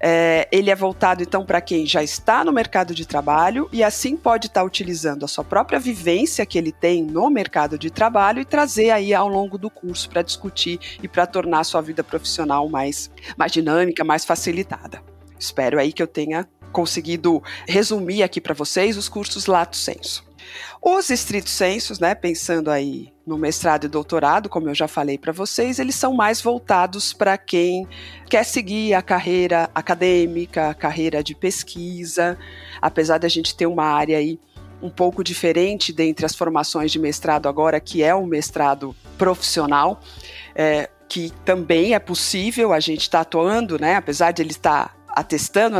É, 0.00 0.48
ele 0.52 0.70
é 0.70 0.76
voltado 0.76 1.22
então 1.22 1.44
para 1.44 1.60
quem 1.60 1.84
já 1.84 2.02
está 2.02 2.44
no 2.44 2.52
mercado 2.52 2.94
de 2.94 3.04
trabalho 3.04 3.68
e 3.72 3.82
assim 3.82 4.16
pode 4.16 4.46
estar 4.46 4.60
tá 4.60 4.66
utilizando 4.66 5.24
a 5.24 5.28
sua 5.28 5.42
própria 5.42 5.80
vivência 5.80 6.46
que 6.46 6.56
ele 6.56 6.70
tem 6.70 7.02
no 7.02 7.28
mercado 7.28 7.76
de 7.76 7.90
trabalho 7.90 8.40
e 8.40 8.44
trazer 8.44 8.90
aí 8.90 9.12
ao 9.12 9.28
longo 9.28 9.58
do 9.58 9.68
curso 9.68 10.08
para 10.08 10.22
discutir 10.22 10.78
e 11.02 11.08
para 11.08 11.26
tornar 11.26 11.60
a 11.60 11.64
sua 11.64 11.80
vida 11.80 12.04
profissional 12.04 12.68
mais, 12.68 13.10
mais 13.36 13.50
dinâmica, 13.50 14.04
mais 14.04 14.24
facilitada. 14.24 15.02
Espero 15.38 15.80
aí 15.80 15.92
que 15.92 16.02
eu 16.02 16.06
tenha 16.06 16.48
conseguido 16.72 17.42
resumir 17.66 18.22
aqui 18.22 18.40
para 18.40 18.54
vocês 18.54 18.96
os 18.96 19.08
cursos 19.08 19.46
Lato 19.46 19.76
Senso. 19.76 20.28
Os 20.80 21.10
estritos 21.10 21.52
sensos, 21.52 21.98
né, 21.98 22.14
pensando 22.14 22.70
aí 22.70 23.12
no 23.26 23.36
mestrado 23.36 23.84
e 23.84 23.88
doutorado, 23.88 24.48
como 24.48 24.68
eu 24.68 24.74
já 24.74 24.88
falei 24.88 25.18
para 25.18 25.32
vocês, 25.32 25.78
eles 25.78 25.94
são 25.94 26.14
mais 26.14 26.40
voltados 26.40 27.12
para 27.12 27.36
quem 27.36 27.86
quer 28.30 28.44
seguir 28.44 28.94
a 28.94 29.02
carreira 29.02 29.68
acadêmica, 29.74 30.70
a 30.70 30.74
carreira 30.74 31.22
de 31.22 31.34
pesquisa, 31.34 32.38
apesar 32.80 33.18
da 33.18 33.28
gente 33.28 33.54
ter 33.54 33.66
uma 33.66 33.84
área 33.84 34.16
aí 34.16 34.38
um 34.80 34.88
pouco 34.88 35.24
diferente 35.24 35.92
dentre 35.92 36.24
as 36.24 36.34
formações 36.34 36.92
de 36.92 36.98
mestrado 36.98 37.48
agora, 37.48 37.80
que 37.80 38.02
é 38.02 38.14
o 38.14 38.24
mestrado 38.24 38.94
profissional, 39.18 40.00
é, 40.54 40.88
que 41.08 41.32
também 41.44 41.94
é 41.94 41.98
possível 41.98 42.72
a 42.72 42.78
gente 42.78 43.02
estar 43.02 43.18
tá 43.18 43.22
atuando, 43.22 43.78
né, 43.78 43.96
apesar 43.96 44.30
de 44.30 44.42
ele 44.42 44.52
estar 44.52 44.96
atestando 45.18 45.76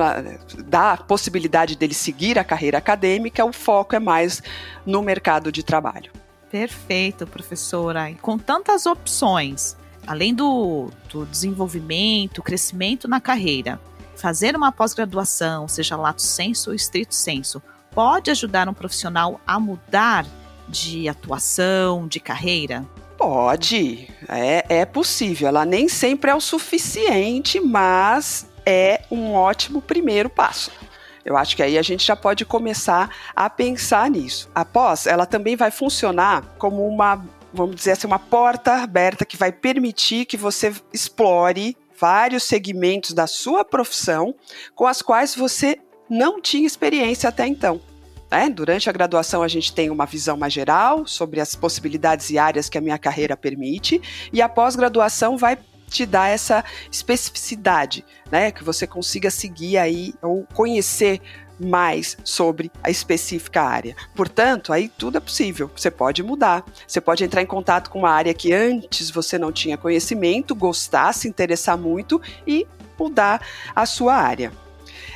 da 0.64 0.96
possibilidade 0.96 1.76
dele 1.76 1.94
seguir 1.94 2.38
a 2.38 2.44
carreira 2.44 2.78
acadêmica, 2.78 3.44
o 3.44 3.52
foco 3.52 3.94
é 3.94 3.98
mais 3.98 4.42
no 4.84 5.02
mercado 5.02 5.52
de 5.52 5.62
trabalho. 5.62 6.12
Perfeito, 6.50 7.26
professora. 7.26 8.10
E 8.10 8.14
com 8.14 8.38
tantas 8.38 8.86
opções, 8.86 9.76
além 10.06 10.34
do, 10.34 10.90
do 11.10 11.26
desenvolvimento, 11.26 12.42
crescimento 12.42 13.06
na 13.06 13.20
carreira, 13.20 13.80
fazer 14.16 14.56
uma 14.56 14.72
pós-graduação, 14.72 15.68
seja 15.68 15.96
lato 15.96 16.22
senso 16.22 16.70
ou 16.70 16.76
estrito 16.76 17.14
senso, 17.14 17.62
pode 17.92 18.30
ajudar 18.30 18.68
um 18.68 18.74
profissional 18.74 19.40
a 19.46 19.60
mudar 19.60 20.26
de 20.68 21.08
atuação, 21.08 22.08
de 22.08 22.18
carreira? 22.18 22.84
Pode, 23.16 24.08
é, 24.28 24.80
é 24.80 24.84
possível. 24.84 25.48
Ela 25.48 25.64
nem 25.64 25.88
sempre 25.88 26.30
é 26.30 26.34
o 26.34 26.40
suficiente, 26.40 27.60
mas 27.60 28.47
é 28.68 29.00
um 29.10 29.32
ótimo 29.32 29.80
primeiro 29.80 30.28
passo. 30.28 30.70
Eu 31.24 31.38
acho 31.38 31.56
que 31.56 31.62
aí 31.62 31.78
a 31.78 31.82
gente 31.82 32.06
já 32.06 32.14
pode 32.14 32.44
começar 32.44 33.10
a 33.34 33.48
pensar 33.48 34.10
nisso. 34.10 34.50
Após, 34.54 35.06
ela 35.06 35.24
também 35.24 35.56
vai 35.56 35.70
funcionar 35.70 36.44
como 36.58 36.86
uma, 36.86 37.24
vamos 37.52 37.76
dizer 37.76 37.92
assim, 37.92 38.06
uma 38.06 38.18
porta 38.18 38.74
aberta 38.74 39.24
que 39.24 39.38
vai 39.38 39.50
permitir 39.50 40.26
que 40.26 40.36
você 40.36 40.74
explore 40.92 41.74
vários 41.98 42.44
segmentos 42.44 43.14
da 43.14 43.26
sua 43.26 43.64
profissão 43.64 44.34
com 44.74 44.86
as 44.86 45.00
quais 45.00 45.34
você 45.34 45.78
não 46.08 46.40
tinha 46.40 46.66
experiência 46.66 47.28
até 47.28 47.46
então. 47.46 47.80
É, 48.30 48.50
durante 48.50 48.90
a 48.90 48.92
graduação, 48.92 49.42
a 49.42 49.48
gente 49.48 49.72
tem 49.72 49.88
uma 49.88 50.04
visão 50.04 50.36
mais 50.36 50.52
geral 50.52 51.06
sobre 51.06 51.40
as 51.40 51.56
possibilidades 51.56 52.28
e 52.28 52.38
áreas 52.38 52.68
que 52.68 52.76
a 52.76 52.80
minha 52.82 52.98
carreira 52.98 53.34
permite, 53.34 54.02
e 54.30 54.42
a 54.42 54.48
pós-graduação 54.48 55.38
vai 55.38 55.56
te 55.88 56.06
dá 56.06 56.28
essa 56.28 56.64
especificidade, 56.90 58.04
né? 58.30 58.50
Que 58.50 58.62
você 58.62 58.86
consiga 58.86 59.30
seguir 59.30 59.78
aí 59.78 60.14
ou 60.22 60.46
conhecer 60.54 61.20
mais 61.58 62.16
sobre 62.22 62.70
a 62.82 62.90
específica 62.90 63.62
área. 63.62 63.96
Portanto, 64.14 64.72
aí 64.72 64.88
tudo 64.88 65.18
é 65.18 65.20
possível. 65.20 65.70
Você 65.74 65.90
pode 65.90 66.22
mudar. 66.22 66.64
Você 66.86 67.00
pode 67.00 67.24
entrar 67.24 67.42
em 67.42 67.46
contato 67.46 67.90
com 67.90 68.00
uma 68.00 68.10
área 68.10 68.32
que 68.32 68.52
antes 68.52 69.10
você 69.10 69.38
não 69.38 69.50
tinha 69.50 69.76
conhecimento, 69.76 70.54
gostar, 70.54 71.12
se 71.12 71.28
interessar 71.28 71.76
muito 71.76 72.20
e 72.46 72.66
mudar 72.98 73.44
a 73.74 73.86
sua 73.86 74.14
área. 74.14 74.52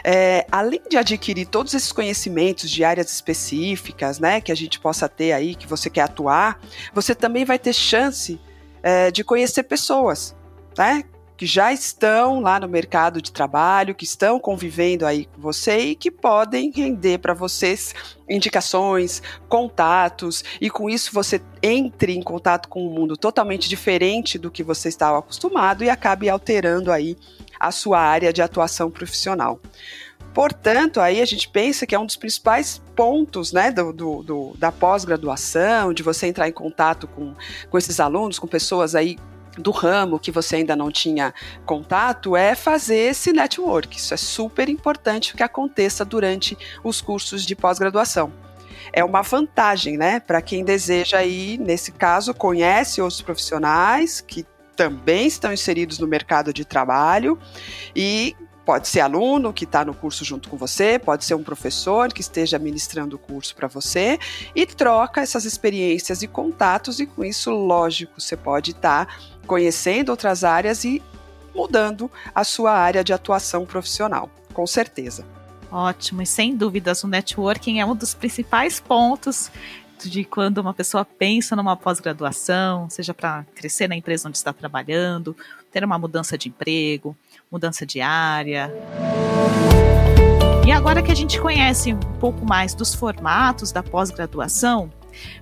É, 0.05 0.45
além 0.51 0.83
de 0.91 0.97
adquirir 0.97 1.47
todos 1.47 1.75
esses 1.75 1.93
conhecimentos 1.93 2.69
de 2.69 2.83
áreas 2.83 3.13
específicas, 3.13 4.19
né, 4.19 4.41
que 4.41 4.51
a 4.51 4.55
gente 4.55 4.81
possa 4.81 5.09
ter 5.09 5.33
aí, 5.33 5.55
que 5.55 5.67
você 5.67 5.89
quer 5.89 6.03
atuar, 6.03 6.61
você 6.93 7.15
também 7.15 7.45
vai 7.45 7.59
ter 7.59 7.73
chance 7.73 8.41
é, 8.83 9.13
de 9.13 9.23
conhecer 9.23 9.63
pessoas, 9.63 10.35
né? 10.77 11.05
Que 11.37 11.47
já 11.47 11.73
estão 11.73 12.41
lá 12.41 12.61
no 12.61 12.69
mercado 12.69 13.21
de 13.21 13.33
trabalho, 13.33 13.95
que 13.95 14.05
estão 14.05 14.39
convivendo 14.39 15.05
aí 15.05 15.25
com 15.25 15.41
você 15.41 15.79
e 15.79 15.95
que 15.97 16.11
podem 16.11 16.71
render 16.71 17.19
para 17.19 17.35
vocês 17.35 17.95
indicações, 18.29 19.23
contatos, 19.49 20.45
e 20.61 20.71
com 20.71 20.89
isso 20.89 21.13
você 21.13 21.43
entre 21.63 22.15
em 22.15 22.23
contato 22.23 22.69
com 22.69 22.87
um 22.87 22.91
mundo 22.91 23.17
totalmente 23.17 23.69
diferente 23.69 24.39
do 24.39 24.51
que 24.51 24.63
você 24.63 24.89
estava 24.89 25.19
acostumado 25.19 25.83
e 25.83 25.91
acabe 25.91 26.29
alterando 26.29 26.93
aí 26.93 27.17
a 27.59 27.71
sua 27.71 28.01
área 28.01 28.33
de 28.33 28.41
atuação 28.43 28.91
profissional. 28.91 29.61
Portanto, 30.35 30.99
aí 30.99 31.21
a 31.21 31.25
gente 31.25 31.49
pensa 31.49 31.87
que 31.87 31.95
é 31.95 31.99
um 31.99 32.07
dos 32.07 32.17
principais 32.17 32.81
pontos 32.97 33.53
né, 33.53 33.71
do, 33.71 33.93
do, 33.93 34.23
do 34.23 34.53
da 34.57 34.73
pós-graduação, 34.73 35.93
de 35.93 36.03
você 36.03 36.27
entrar 36.27 36.49
em 36.49 36.53
contato 36.53 37.07
com, 37.07 37.35
com 37.69 37.79
esses 37.79 38.01
alunos, 38.01 38.39
com 38.39 38.47
pessoas 38.47 38.95
aí 38.95 39.19
do 39.59 39.71
ramo 39.71 40.19
que 40.19 40.31
você 40.31 40.57
ainda 40.57 40.75
não 40.75 40.91
tinha 40.91 41.35
contato 41.67 42.37
é 42.37 42.55
fazer 42.55 42.97
esse 42.97 43.33
network. 43.33 43.97
Isso 43.97 44.15
é 44.15 44.17
super 44.17 44.69
importante 44.69 45.35
que 45.35 45.43
aconteça 45.43 46.05
durante 46.05 46.57
os 46.83 47.01
cursos 47.01 47.45
de 47.45 47.55
pós-graduação. 47.55 48.33
É 48.93 49.05
uma 49.05 49.23
vantagem, 49.23 49.97
né, 49.97 50.21
para 50.21 50.43
quem 50.43 50.65
deseja 50.65 51.19
aí, 51.19 51.57
nesse 51.59 51.93
caso, 51.93 52.35
conhece 52.35 53.01
outros 53.01 53.23
profissionais 53.23 54.21
que 54.21 54.45
também 54.75 55.27
estão 55.27 55.53
inseridos 55.53 55.99
no 55.99 56.07
mercado 56.07 56.53
de 56.53 56.65
trabalho 56.65 57.39
e 57.95 58.35
Pode 58.65 58.87
ser 58.87 59.01
aluno 59.01 59.53
que 59.53 59.65
está 59.65 59.85
no 59.85 59.93
curso 59.93 60.25
junto 60.25 60.49
com 60.49 60.57
você, 60.57 60.97
pode 60.97 61.25
ser 61.25 61.35
um 61.35 61.43
professor 61.43 62.13
que 62.13 62.21
esteja 62.21 62.61
ministrando 62.61 63.17
o 63.17 63.19
curso 63.19 63.57
para 63.57 63.67
você 63.67 64.21
e 64.55 64.65
troca 64.65 65.21
essas 65.21 65.45
experiências 65.45 66.23
e 66.23 66.29
contatos, 66.29 67.01
e 67.01 67.07
com 67.07 67.25
isso, 67.25 67.51
lógico, 67.51 68.21
você 68.21 68.37
pode 68.37 68.71
estar 68.71 69.07
tá 69.07 69.15
conhecendo 69.47 70.11
outras 70.11 70.45
áreas 70.45 70.85
e 70.85 71.03
mudando 71.55 72.11
a 72.35 72.45
sua 72.45 72.73
área 72.73 73.05
de 73.05 73.13
atuação 73.13 73.67
profissional, 73.67 74.31
com 74.53 74.67
certeza. 74.67 75.25
Ótimo, 75.71 76.21
e 76.21 76.27
sem 76.27 76.55
dúvidas, 76.55 77.03
o 77.03 77.09
networking 77.09 77.81
é 77.81 77.87
um 77.87 77.97
dos 77.97 78.13
principais 78.13 78.79
pontos 78.79 79.51
de 80.05 80.25
quando 80.25 80.59
uma 80.59 80.75
pessoa 80.75 81.05
pensa 81.05 81.55
numa 81.55 81.77
pós-graduação, 81.77 82.91
seja 82.91 83.15
para 83.15 83.45
crescer 83.55 83.89
na 83.89 83.97
empresa 83.97 84.29
onde 84.29 84.37
está 84.37 84.53
trabalhando, 84.53 85.37
ter 85.71 85.85
uma 85.85 85.99
mudança 85.99 86.37
de 86.37 86.49
emprego, 86.49 87.17
mudança 87.51 87.87
de 87.87 88.01
área. 88.01 88.73
E 90.67 90.73
agora 90.73 91.03
que 91.03 91.11
a 91.11 91.15
gente 91.15 91.41
conhece 91.41 91.93
um 91.93 91.99
pouco 92.21 92.45
mais 92.45 92.75
dos 92.75 92.95
formatos 92.95 93.73
da 93.73 93.83
pós-graduação, 93.83 94.91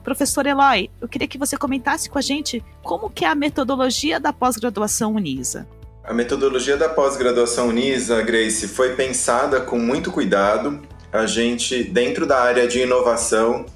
professor 0.03 0.47
Eloy, 0.47 0.91
eu 1.01 1.09
queria 1.09 1.29
que 1.29 1.39
você 1.39 1.57
comentasse 1.57 2.09
com 2.09 2.19
a 2.19 2.23
gente 2.23 2.65
como 2.83 3.11
que 3.11 3.25
é 3.25 3.29
a 3.29 3.35
metodologia 3.35 4.19
da 4.19 4.33
pós-graduação 4.33 5.15
Unisa. 5.15 5.67
A 6.03 6.15
metodologia 6.15 6.77
da 6.77 6.89
pós-graduação 6.89 7.69
Unisa, 7.69 8.23
Grace, 8.23 8.67
foi 8.67 8.95
pensada 8.95 9.61
com 9.61 9.79
muito 9.79 10.11
cuidado. 10.11 10.81
A 11.13 11.27
gente, 11.27 11.85
dentro 11.85 12.27
da 12.27 12.41
área 12.41 12.67
de 12.67 12.81
inovação, 12.81 13.67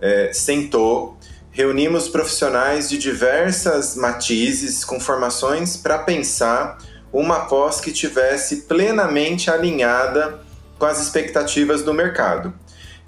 é, 0.00 0.30
sentou, 0.32 1.16
reunimos 1.50 2.08
profissionais 2.08 2.88
de 2.88 2.98
diversas 2.98 3.96
matizes, 3.96 4.84
com 4.84 5.00
formações, 5.00 5.76
para 5.76 5.98
pensar 5.98 6.78
uma 7.12 7.46
pós 7.46 7.80
que 7.80 7.92
tivesse 7.92 8.62
plenamente 8.62 9.50
alinhada 9.50 10.40
com 10.78 10.86
as 10.86 11.00
expectativas 11.00 11.82
do 11.82 11.92
mercado. 11.92 12.52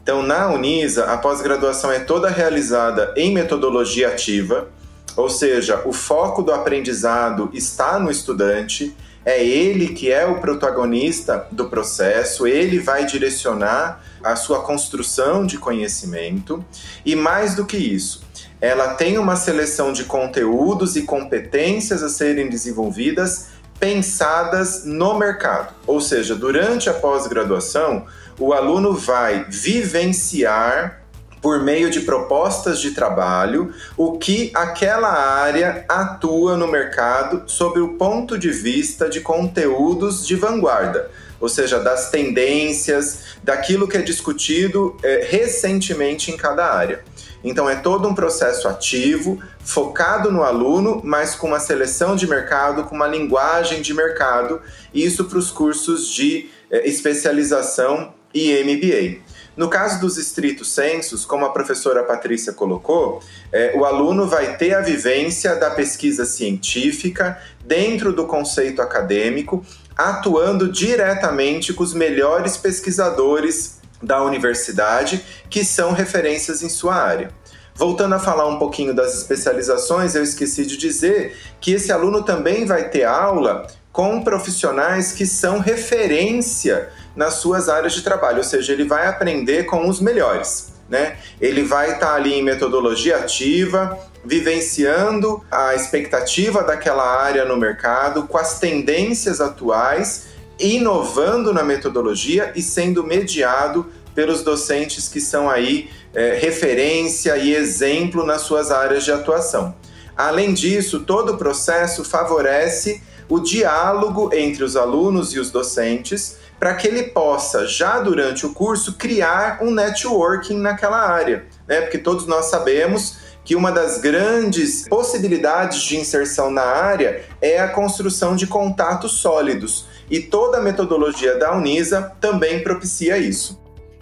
Então, 0.03 0.23
na 0.23 0.49
Unisa, 0.49 1.05
a 1.05 1.19
pós-graduação 1.19 1.93
é 1.93 2.01
toda 2.01 2.29
realizada 2.29 3.13
em 3.17 3.33
metodologia 3.33 4.09
ativa, 4.09 4.69
ou 5.17 5.29
seja, 5.29 5.83
o 5.85 5.93
foco 5.93 6.43
do 6.43 6.53
aprendizado 6.53 7.51
está 7.53 7.99
no 7.99 8.11
estudante, 8.11 8.95
é 9.25 9.45
ele 9.45 9.89
que 9.89 10.11
é 10.11 10.25
o 10.25 10.41
protagonista 10.41 11.47
do 11.53 11.69
processo, 11.69 12.47
ele 12.47 12.79
vai 12.79 13.05
direcionar 13.05 14.03
a 14.25 14.35
sua 14.37 14.63
construção 14.63 15.45
de 15.45 15.59
conhecimento, 15.59 16.65
e 17.05 17.15
mais 17.15 17.55
do 17.55 17.67
que 17.67 17.77
isso, 17.77 18.23
ela 18.61 18.95
tem 18.95 19.19
uma 19.19 19.37
seleção 19.37 19.93
de 19.93 20.05
conteúdos 20.05 20.97
e 20.97 21.03
competências 21.03 22.03
a 22.03 22.09
serem 22.09 22.49
desenvolvidas 22.49 23.49
pensadas 23.81 24.85
no 24.85 25.19
mercado. 25.19 25.75
Ou 25.87 26.01
seja, 26.01 26.37
durante 26.37 26.91
a 26.91 26.95
pós-graduação, 26.95 28.07
o 28.39 28.53
aluno 28.53 28.93
vai 28.93 29.47
vivenciar 29.49 31.01
por 31.41 31.63
meio 31.63 31.91
de 31.91 32.01
propostas 32.01 32.81
de 32.81 32.91
trabalho 32.91 33.73
o 33.97 34.19
que 34.19 34.51
aquela 34.55 35.09
área 35.09 35.85
atua 35.89 36.57
no 36.57 36.69
mercado 36.69 37.45
sob 37.47 37.81
o 37.81 37.95
ponto 37.95 38.39
de 38.39 38.51
vista 38.51 39.09
de 39.09 39.21
conteúdos 39.21 40.27
de 40.27 40.37
vanguarda, 40.37 41.11
ou 41.41 41.49
seja, 41.49 41.79
das 41.79 42.11
tendências, 42.11 43.37
daquilo 43.43 43.89
que 43.89 43.97
é 43.97 44.03
discutido 44.03 44.97
é, 45.03 45.27
recentemente 45.31 46.31
em 46.31 46.37
cada 46.37 46.67
área. 46.67 47.03
Então 47.43 47.69
é 47.69 47.77
todo 47.77 48.09
um 48.09 48.15
processo 48.15 48.69
ativo, 48.69 49.39
focado 49.65 50.31
no 50.31 50.43
aluno, 50.43 51.01
mas 51.05 51.35
com 51.35 51.49
uma 51.49 51.61
seleção 51.61 52.15
de 52.15 52.27
mercado, 52.27 52.85
com 52.85 52.95
uma 52.95 53.07
linguagem 53.07 53.81
de 53.81 53.95
mercado, 53.95 54.61
isso 54.93 55.25
para 55.25 55.39
os 55.39 55.51
cursos 55.51 56.09
de 56.09 56.51
eh, 56.71 56.89
especialização 56.89 58.13
e 58.35 58.53
MBA. 58.63 59.31
No 59.57 59.69
caso 59.69 60.01
dos 60.01 60.17
estritos 60.17 60.73
sensos, 60.73 61.25
como 61.25 61.45
a 61.45 61.51
professora 61.51 62.05
Patrícia 62.05 62.53
colocou, 62.53 63.21
é, 63.53 63.73
o 63.77 63.85
aluno 63.85 64.27
vai 64.27 64.57
ter 64.57 64.75
a 64.75 64.81
vivência 64.81 65.55
da 65.57 65.71
pesquisa 65.71 66.25
científica 66.25 67.39
dentro 67.65 68.13
do 68.13 68.27
conceito 68.27 68.81
acadêmico, 68.81 69.65
atuando 69.97 70.71
diretamente 70.71 71.75
com 71.75 71.83
os 71.83 71.93
melhores 71.93 72.57
pesquisadores 72.57 73.80
da 74.03 74.23
universidade 74.23 75.25
que 75.49 75.65
são 75.65 75.93
referências 75.93 76.63
em 76.63 76.69
sua 76.69 76.95
área. 76.95 77.31
Voltando 77.75 78.15
a 78.15 78.19
falar 78.19 78.47
um 78.47 78.59
pouquinho 78.59 78.95
das 78.95 79.15
especializações, 79.15 80.15
eu 80.15 80.23
esqueci 80.23 80.67
de 80.67 80.77
dizer 80.77 81.37
que 81.61 81.73
esse 81.73 81.91
aluno 81.91 82.23
também 82.23 82.67
vai 82.67 82.89
ter 82.91 83.05
aula 83.05 83.67
com 83.93 84.23
profissionais 84.23 85.13
que 85.13 85.27
são 85.27 85.59
referência 85.59 86.91
nas 87.17 87.35
suas 87.35 87.69
áreas 87.69 87.93
de 87.93 88.03
trabalho, 88.03 88.39
ou 88.39 88.45
seja, 88.45 88.73
ele 88.73 88.85
vai 88.85 89.07
aprender 89.07 89.65
com 89.65 89.89
os 89.89 90.01
melhores. 90.01 90.73
Né? 90.89 91.17
Ele 91.41 91.63
vai 91.63 91.93
estar 91.93 92.07
tá 92.07 92.15
ali 92.15 92.35
em 92.35 92.43
metodologia 92.43 93.17
ativa, 93.17 93.99
vivenciando 94.25 95.43
a 95.51 95.75
expectativa 95.75 96.63
daquela 96.63 97.23
área 97.23 97.45
no 97.45 97.57
mercado, 97.57 98.25
com 98.25 98.37
as 98.37 98.59
tendências 98.59 99.41
atuais 99.41 100.30
inovando 100.61 101.53
na 101.53 101.63
metodologia 101.63 102.53
e 102.55 102.63
sendo 102.63 103.05
mediado 103.05 103.87
pelos 104.15 104.43
docentes 104.43 105.09
que 105.09 105.21
são 105.21 105.49
aí 105.49 105.89
é, 106.13 106.35
referência 106.35 107.37
e 107.37 107.55
exemplo 107.55 108.25
nas 108.25 108.43
suas 108.43 108.71
áreas 108.71 109.05
de 109.05 109.13
atuação. 109.13 109.75
Além 110.17 110.53
disso, 110.53 111.01
todo 111.01 111.33
o 111.33 111.39
processo 111.39 112.05
favorece 112.05 113.03
o 113.29 113.39
diálogo 113.39 114.31
entre 114.35 114.65
os 114.65 114.77
alunos 114.77 115.33
e 115.33 115.39
os 115.39 115.51
docentes 115.51 116.37
para 116.59 116.75
que 116.75 116.87
ele 116.87 117.05
possa, 117.05 117.67
já 117.67 118.01
durante 118.01 118.45
o 118.45 118.53
curso, 118.53 118.99
criar 118.99 119.61
um 119.63 119.71
networking 119.71 120.59
naquela 120.59 120.99
área. 120.99 121.47
Né? 121.67 121.81
Porque 121.81 121.97
todos 121.97 122.27
nós 122.27 122.47
sabemos 122.47 123.17
que 123.43 123.57
uma 123.57 123.73
das 123.73 123.99
grandes 123.99 124.87
possibilidades 124.87 125.81
de 125.83 125.97
inserção 125.97 126.51
na 126.51 126.63
área 126.63 127.25
é 127.41 127.59
a 127.59 127.69
construção 127.69 128.37
de 128.37 128.47
contatos 128.47 129.13
sólidos. 129.13 129.87
E 130.11 130.21
toda 130.21 130.59
a 130.59 130.63
metodologia 130.63 131.39
da 131.39 131.57
Unisa 131.57 132.13
também 132.21 132.63
propicia 132.63 133.17
isso. 133.17 133.61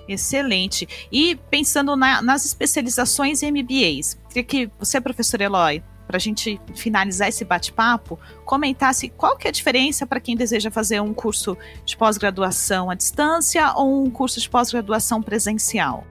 Excelente. 0.09 0.89
E 1.13 1.37
pensando 1.51 1.95
na, 1.95 2.23
nas 2.23 2.47
especializações 2.47 3.43
em 3.43 3.53
MBAs, 3.53 4.19
queria 4.29 4.45
que 4.45 4.71
você, 4.79 5.01
professor 5.01 5.41
Eloy, 5.41 5.83
para 6.07 6.17
a 6.17 6.21
gente 6.21 6.59
finalizar 6.75 7.29
esse 7.29 7.45
bate-papo, 7.45 8.19
comentasse 8.47 9.11
qual 9.11 9.37
que 9.37 9.47
é 9.47 9.51
a 9.51 9.53
diferença 9.53 10.07
para 10.07 10.19
quem 10.19 10.35
deseja 10.35 10.71
fazer 10.71 11.01
um 11.01 11.13
curso 11.13 11.55
de 11.85 11.95
pós-graduação 11.99 12.89
à 12.89 12.95
distância 12.95 13.75
ou 13.75 14.03
um 14.03 14.11
curso 14.11 14.41
de 14.41 14.49
pós-graduação 14.49 15.23
presencial. 15.23 16.07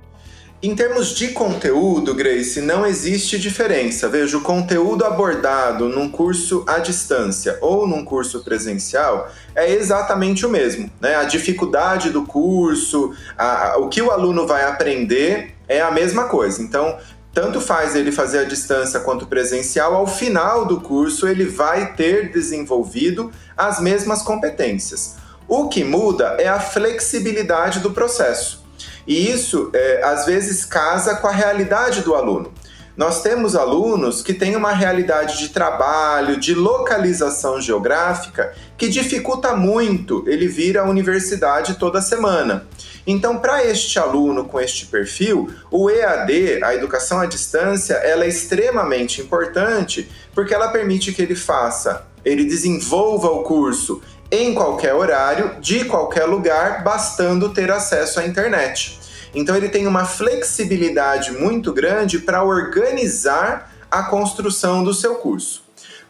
Em 0.60 0.74
termos 0.74 1.14
de 1.14 1.28
conteúdo, 1.28 2.16
Grace, 2.16 2.62
não 2.62 2.84
existe 2.84 3.38
diferença. 3.38 4.10
Veja, 4.10 4.40
o 4.40 4.42
conteúdo 4.42 5.06
abordado 5.06 5.88
num 5.88 6.10
curso 6.10 6.64
à 6.66 6.80
distância 6.80 7.60
ou 7.62 7.86
num 7.86 8.04
curso 8.04 8.44
presencial 8.44 9.30
é 9.54 9.72
exatamente 9.72 10.48
o 10.48 10.50
mesmo. 10.50 10.90
Né? 11.00 11.16
A 11.16 11.26
dificuldade 11.26 12.10
do 12.10 12.26
curso, 12.26 13.14
a, 13.38 13.74
a, 13.74 13.78
o 13.78 13.88
que 13.88 14.02
o 14.02 14.10
aluno 14.10 14.48
vai 14.48 14.64
aprender 14.64 15.54
é 15.68 15.80
a 15.80 15.92
mesma 15.92 16.24
coisa. 16.24 16.60
Então, 16.60 16.98
tanto 17.32 17.62
faz 17.62 17.96
ele 17.96 18.12
fazer 18.12 18.40
a 18.40 18.44
distância 18.46 19.00
quanto 19.00 19.28
presencial, 19.28 19.94
ao 19.94 20.08
final 20.08 20.66
do 20.66 20.82
curso 20.82 21.28
ele 21.28 21.46
vai 21.46 21.94
ter 21.94 22.32
desenvolvido 22.32 23.32
as 23.56 23.80
mesmas 23.80 24.24
competências. 24.24 25.18
O 25.48 25.70
que 25.70 25.84
muda 25.84 26.36
é 26.40 26.48
a 26.48 26.60
flexibilidade 26.60 27.80
do 27.80 27.92
processo. 27.92 28.66
E 29.08 29.32
isso, 29.32 29.70
é, 29.74 30.04
às 30.04 30.26
vezes, 30.26 30.66
casa 30.66 31.16
com 31.16 31.28
a 31.28 31.32
realidade 31.32 32.02
do 32.02 32.14
aluno. 32.14 32.52
Nós 32.98 33.22
temos 33.22 33.56
alunos 33.56 34.24
que 34.24 34.34
têm 34.34 34.56
uma 34.56 34.72
realidade 34.72 35.38
de 35.38 35.50
trabalho, 35.50 36.40
de 36.40 36.56
localização 36.56 37.62
geográfica, 37.62 38.52
que 38.76 38.90
dificulta 38.90 39.56
muito 39.56 40.24
ele 40.28 40.48
vir 40.48 40.80
à 40.80 40.84
universidade 40.84 41.76
toda 41.76 42.02
semana. 42.02 42.68
Então, 43.06 43.38
para 43.38 43.64
este 43.64 44.00
aluno 44.00 44.46
com 44.46 44.60
este 44.60 44.88
perfil, 44.88 45.48
o 45.70 45.92
EAD, 45.92 46.64
a 46.64 46.74
educação 46.74 47.20
à 47.20 47.28
distância, 47.28 47.94
ela 47.94 48.26
é 48.26 48.28
extremamente 48.28 49.22
importante 49.22 50.10
porque 50.34 50.54
ela 50.54 50.68
permite 50.70 51.14
que 51.14 51.22
ele 51.22 51.36
faça, 51.36 52.06
ele 52.26 52.46
desenvolva 52.46 53.30
o 53.30 53.44
curso 53.44 54.02
em 54.32 54.54
qualquer 54.54 54.94
horário, 54.94 55.60
de 55.60 55.86
qualquer 55.86 56.26
lugar, 56.26 56.84
bastando 56.84 57.50
ter 57.50 57.72
acesso 57.72 58.20
à 58.20 58.26
internet. 58.26 59.00
Então 59.34 59.56
ele 59.56 59.70
tem 59.70 59.86
uma 59.88 60.06
flexibilidade 60.06 61.32
muito 61.32 61.74
grande 61.74 62.20
para 62.20 62.44
organizar 62.44 63.72
a 63.90 64.04
construção 64.04 64.84
do 64.84 64.94
seu 64.94 65.16
curso. 65.16 65.67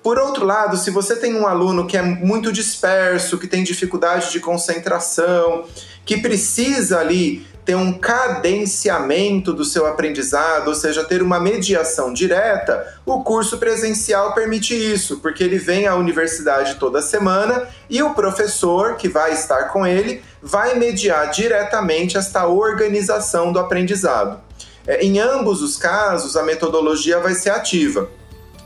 Por 0.08 0.18
outro 0.20 0.46
lado, 0.46 0.78
se 0.78 0.90
você 0.90 1.18
tem 1.18 1.36
um 1.36 1.46
aluno 1.46 1.86
que 1.86 1.98
é 1.98 2.02
muito 2.02 2.50
disperso, 2.50 3.38
que 3.38 3.46
tem 3.46 3.62
dificuldade 3.62 4.32
de 4.32 4.40
concentração, 4.40 5.66
que 6.06 6.16
precisa 6.16 7.00
ali 7.00 7.46
ter 7.66 7.76
um 7.76 7.92
cadenciamento 7.92 9.52
do 9.52 9.66
seu 9.66 9.86
aprendizado, 9.86 10.70
ou 10.70 10.76
seja, 10.76 11.04
ter 11.04 11.22
uma 11.22 11.42
mediação 11.42 12.14
direta, 12.14 12.88
o 13.06 13.22
curso 13.22 13.58
presencial 13.58 14.34
permite 14.34 14.74
isso, 14.74 15.20
porque 15.20 15.44
ele 15.44 15.58
vem 15.58 15.88
à 15.88 15.96
universidade 15.96 16.76
toda 16.76 17.02
semana 17.02 17.68
e 17.90 18.02
o 18.02 18.14
professor 18.14 18.96
que 18.96 19.10
vai 19.10 19.34
estar 19.34 19.74
com 19.74 19.86
ele 19.86 20.24
vai 20.42 20.76
mediar 20.76 21.32
diretamente 21.32 22.16
esta 22.16 22.48
organização 22.48 23.52
do 23.52 23.60
aprendizado. 23.60 24.40
É, 24.88 25.04
em 25.04 25.20
ambos 25.20 25.62
os 25.62 25.76
casos, 25.76 26.38
a 26.38 26.44
metodologia 26.44 27.20
vai 27.20 27.34
ser 27.34 27.50
ativa. 27.50 28.10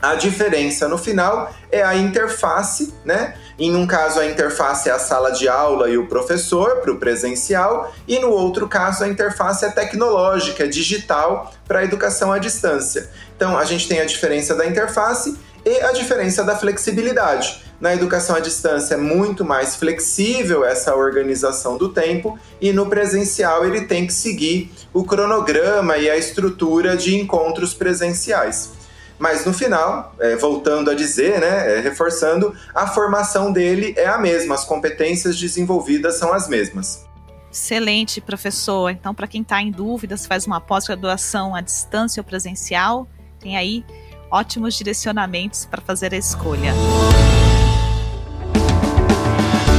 A 0.02 0.16
diferença 0.16 0.88
no 0.88 0.98
final 0.98 1.54
é 1.70 1.80
a 1.80 1.96
interface, 1.96 2.92
né? 3.04 3.36
Em 3.56 3.76
um 3.76 3.86
caso, 3.86 4.18
a 4.18 4.26
interface 4.26 4.88
é 4.88 4.92
a 4.92 4.98
sala 4.98 5.30
de 5.30 5.48
aula 5.48 5.88
e 5.88 5.96
o 5.96 6.08
professor 6.08 6.78
para 6.80 6.90
o 6.90 6.96
presencial, 6.96 7.94
e 8.08 8.18
no 8.18 8.30
outro 8.30 8.66
caso, 8.66 9.04
a 9.04 9.08
interface 9.08 9.64
é 9.64 9.70
tecnológica, 9.70 10.66
digital 10.66 11.52
para 11.68 11.78
a 11.78 11.84
educação 11.84 12.32
à 12.32 12.38
distância. 12.38 13.08
Então, 13.36 13.56
a 13.56 13.64
gente 13.64 13.86
tem 13.86 14.00
a 14.00 14.04
diferença 14.04 14.56
da 14.56 14.66
interface 14.66 15.38
e 15.64 15.80
a 15.82 15.92
diferença 15.92 16.42
da 16.42 16.56
flexibilidade. 16.56 17.62
Na 17.80 17.94
educação 17.94 18.34
à 18.34 18.40
distância 18.40 18.94
é 18.94 18.98
muito 18.98 19.44
mais 19.44 19.76
flexível 19.76 20.64
essa 20.64 20.96
organização 20.96 21.76
do 21.76 21.90
tempo 21.90 22.36
e 22.60 22.72
no 22.72 22.86
presencial 22.86 23.64
ele 23.64 23.82
tem 23.82 24.04
que 24.04 24.12
seguir 24.12 24.72
o 24.92 25.04
cronograma 25.04 25.96
e 25.96 26.10
a 26.10 26.16
estrutura 26.16 26.96
de 26.96 27.14
encontros 27.14 27.72
presenciais. 27.72 28.81
Mas 29.22 29.46
no 29.46 29.52
final, 29.52 30.12
é, 30.18 30.34
voltando 30.34 30.90
a 30.90 30.94
dizer, 30.94 31.38
né, 31.40 31.76
é, 31.76 31.80
reforçando, 31.80 32.56
a 32.74 32.88
formação 32.88 33.52
dele 33.52 33.94
é 33.96 34.08
a 34.08 34.18
mesma, 34.18 34.56
as 34.56 34.64
competências 34.64 35.38
desenvolvidas 35.38 36.18
são 36.18 36.32
as 36.32 36.48
mesmas. 36.48 37.06
Excelente, 37.48 38.20
professor. 38.20 38.90
Então, 38.90 39.14
para 39.14 39.28
quem 39.28 39.42
está 39.42 39.62
em 39.62 39.70
dúvida 39.70 40.16
se 40.16 40.26
faz 40.26 40.44
uma 40.44 40.60
pós-graduação 40.60 41.54
à 41.54 41.60
distância 41.60 42.20
ou 42.20 42.24
presencial, 42.24 43.06
tem 43.38 43.56
aí 43.56 43.84
ótimos 44.28 44.74
direcionamentos 44.74 45.66
para 45.66 45.80
fazer 45.80 46.12
a 46.12 46.16
escolha. 46.16 46.72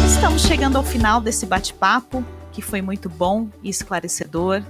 Estamos 0.08 0.44
chegando 0.44 0.78
ao 0.78 0.86
final 0.86 1.20
desse 1.20 1.46
bate-papo, 1.46 2.24
que 2.50 2.62
foi 2.62 2.82
muito 2.82 3.10
bom 3.10 3.50
e 3.62 3.70
esclarecedor. 3.70 4.64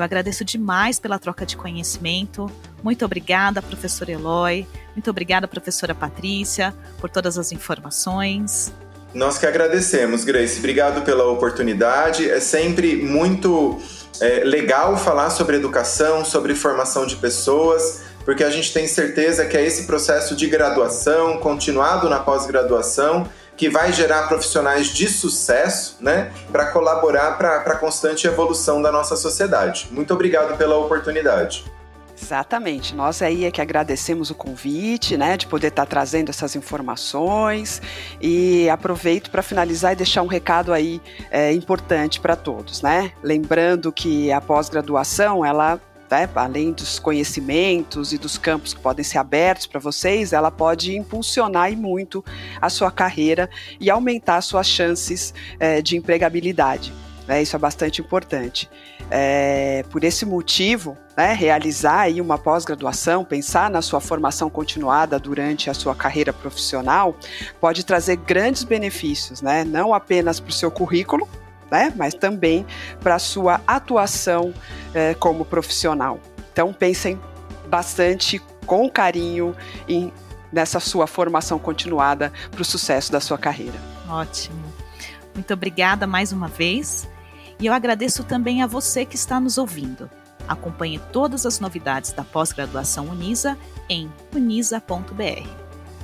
Eu 0.00 0.04
agradeço 0.04 0.46
demais 0.46 0.98
pela 0.98 1.18
troca 1.18 1.44
de 1.44 1.58
conhecimento. 1.58 2.50
Muito 2.82 3.04
obrigada, 3.04 3.60
professora 3.60 4.10
Eloy. 4.10 4.66
Muito 4.96 5.10
obrigada, 5.10 5.46
professora 5.46 5.94
Patrícia, 5.94 6.74
por 6.98 7.10
todas 7.10 7.36
as 7.36 7.52
informações. 7.52 8.72
Nós 9.12 9.36
que 9.36 9.44
agradecemos, 9.44 10.24
Grace. 10.24 10.58
Obrigado 10.58 11.02
pela 11.02 11.26
oportunidade. 11.30 12.30
É 12.30 12.40
sempre 12.40 12.96
muito 12.96 13.78
é, 14.22 14.42
legal 14.42 14.96
falar 14.96 15.28
sobre 15.28 15.56
educação, 15.56 16.24
sobre 16.24 16.54
formação 16.54 17.04
de 17.04 17.16
pessoas, 17.16 18.00
porque 18.24 18.42
a 18.42 18.48
gente 18.48 18.72
tem 18.72 18.88
certeza 18.88 19.44
que 19.44 19.54
é 19.54 19.66
esse 19.66 19.86
processo 19.86 20.34
de 20.34 20.46
graduação, 20.46 21.36
continuado 21.36 22.08
na 22.08 22.20
pós-graduação, 22.20 23.28
que 23.60 23.68
vai 23.68 23.92
gerar 23.92 24.26
profissionais 24.26 24.86
de 24.86 25.06
sucesso, 25.06 25.98
né, 26.00 26.32
para 26.50 26.72
colaborar 26.72 27.36
para 27.36 27.56
a 27.58 27.76
constante 27.76 28.26
evolução 28.26 28.80
da 28.80 28.90
nossa 28.90 29.16
sociedade. 29.16 29.86
Muito 29.90 30.14
obrigado 30.14 30.56
pela 30.56 30.78
oportunidade. 30.78 31.70
Exatamente. 32.18 32.94
Nós 32.94 33.20
aí 33.20 33.44
é 33.44 33.50
que 33.50 33.60
agradecemos 33.60 34.30
o 34.30 34.34
convite, 34.34 35.14
né, 35.14 35.36
de 35.36 35.46
poder 35.46 35.66
estar 35.66 35.84
tá 35.84 35.90
trazendo 35.90 36.30
essas 36.30 36.56
informações 36.56 37.82
e 38.18 38.66
aproveito 38.70 39.30
para 39.30 39.42
finalizar 39.42 39.92
e 39.92 39.96
deixar 39.96 40.22
um 40.22 40.26
recado 40.26 40.72
aí 40.72 40.98
é, 41.30 41.52
importante 41.52 42.18
para 42.18 42.36
todos, 42.36 42.80
né? 42.80 43.12
Lembrando 43.22 43.92
que 43.92 44.32
a 44.32 44.40
pós-graduação 44.40 45.44
ela 45.44 45.78
né, 46.10 46.28
além 46.34 46.72
dos 46.72 46.98
conhecimentos 46.98 48.12
e 48.12 48.18
dos 48.18 48.36
campos 48.36 48.74
que 48.74 48.80
podem 48.80 49.04
ser 49.04 49.18
abertos 49.18 49.66
para 49.66 49.78
vocês, 49.78 50.32
ela 50.32 50.50
pode 50.50 50.96
impulsionar 50.96 51.72
e 51.72 51.76
muito 51.76 52.24
a 52.60 52.68
sua 52.68 52.90
carreira 52.90 53.48
e 53.78 53.88
aumentar 53.88 54.40
suas 54.40 54.66
chances 54.66 55.32
é, 55.58 55.80
de 55.80 55.96
empregabilidade. 55.96 56.92
Né, 57.28 57.42
isso 57.42 57.54
é 57.54 57.58
bastante 57.58 58.00
importante. 58.00 58.68
É, 59.08 59.84
por 59.90 60.02
esse 60.02 60.26
motivo, 60.26 60.96
né, 61.16 61.32
realizar 61.32 62.00
aí 62.00 62.20
uma 62.20 62.36
pós-graduação, 62.36 63.24
pensar 63.24 63.70
na 63.70 63.80
sua 63.82 64.00
formação 64.00 64.50
continuada 64.50 65.18
durante 65.18 65.70
a 65.70 65.74
sua 65.74 65.94
carreira 65.94 66.32
profissional, 66.32 67.14
pode 67.60 67.84
trazer 67.84 68.16
grandes 68.16 68.64
benefícios, 68.64 69.42
né, 69.42 69.62
não 69.62 69.94
apenas 69.94 70.40
para 70.40 70.50
o 70.50 70.52
seu 70.52 70.72
currículo, 70.72 71.28
né, 71.70 71.92
mas 71.96 72.14
também 72.14 72.66
para 73.00 73.14
a 73.14 73.18
sua 73.18 73.60
atuação 73.66 74.52
é, 74.92 75.14
como 75.14 75.44
profissional. 75.44 76.18
Então 76.52 76.72
pensem 76.72 77.18
bastante 77.68 78.40
com 78.66 78.88
carinho 78.90 79.54
em, 79.88 80.12
nessa 80.52 80.80
sua 80.80 81.06
formação 81.06 81.58
continuada 81.58 82.32
para 82.50 82.62
o 82.62 82.64
sucesso 82.64 83.12
da 83.12 83.20
sua 83.20 83.38
carreira. 83.38 83.78
Ótimo. 84.08 84.60
Muito 85.34 85.54
obrigada 85.54 86.06
mais 86.06 86.32
uma 86.32 86.48
vez. 86.48 87.08
E 87.58 87.66
eu 87.66 87.72
agradeço 87.72 88.24
também 88.24 88.62
a 88.62 88.66
você 88.66 89.04
que 89.04 89.16
está 89.16 89.38
nos 89.38 89.58
ouvindo. 89.58 90.10
Acompanhe 90.48 90.98
todas 91.12 91.46
as 91.46 91.60
novidades 91.60 92.12
da 92.12 92.24
pós-graduação 92.24 93.06
Unisa 93.06 93.56
em 93.88 94.10
unisa.br. 94.34 95.48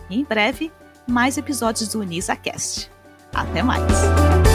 E 0.08 0.20
em 0.20 0.24
breve, 0.24 0.70
mais 1.06 1.36
episódios 1.36 1.88
do 1.88 2.00
UnisaCast. 2.00 2.90
Até 3.34 3.62
mais! 3.62 4.45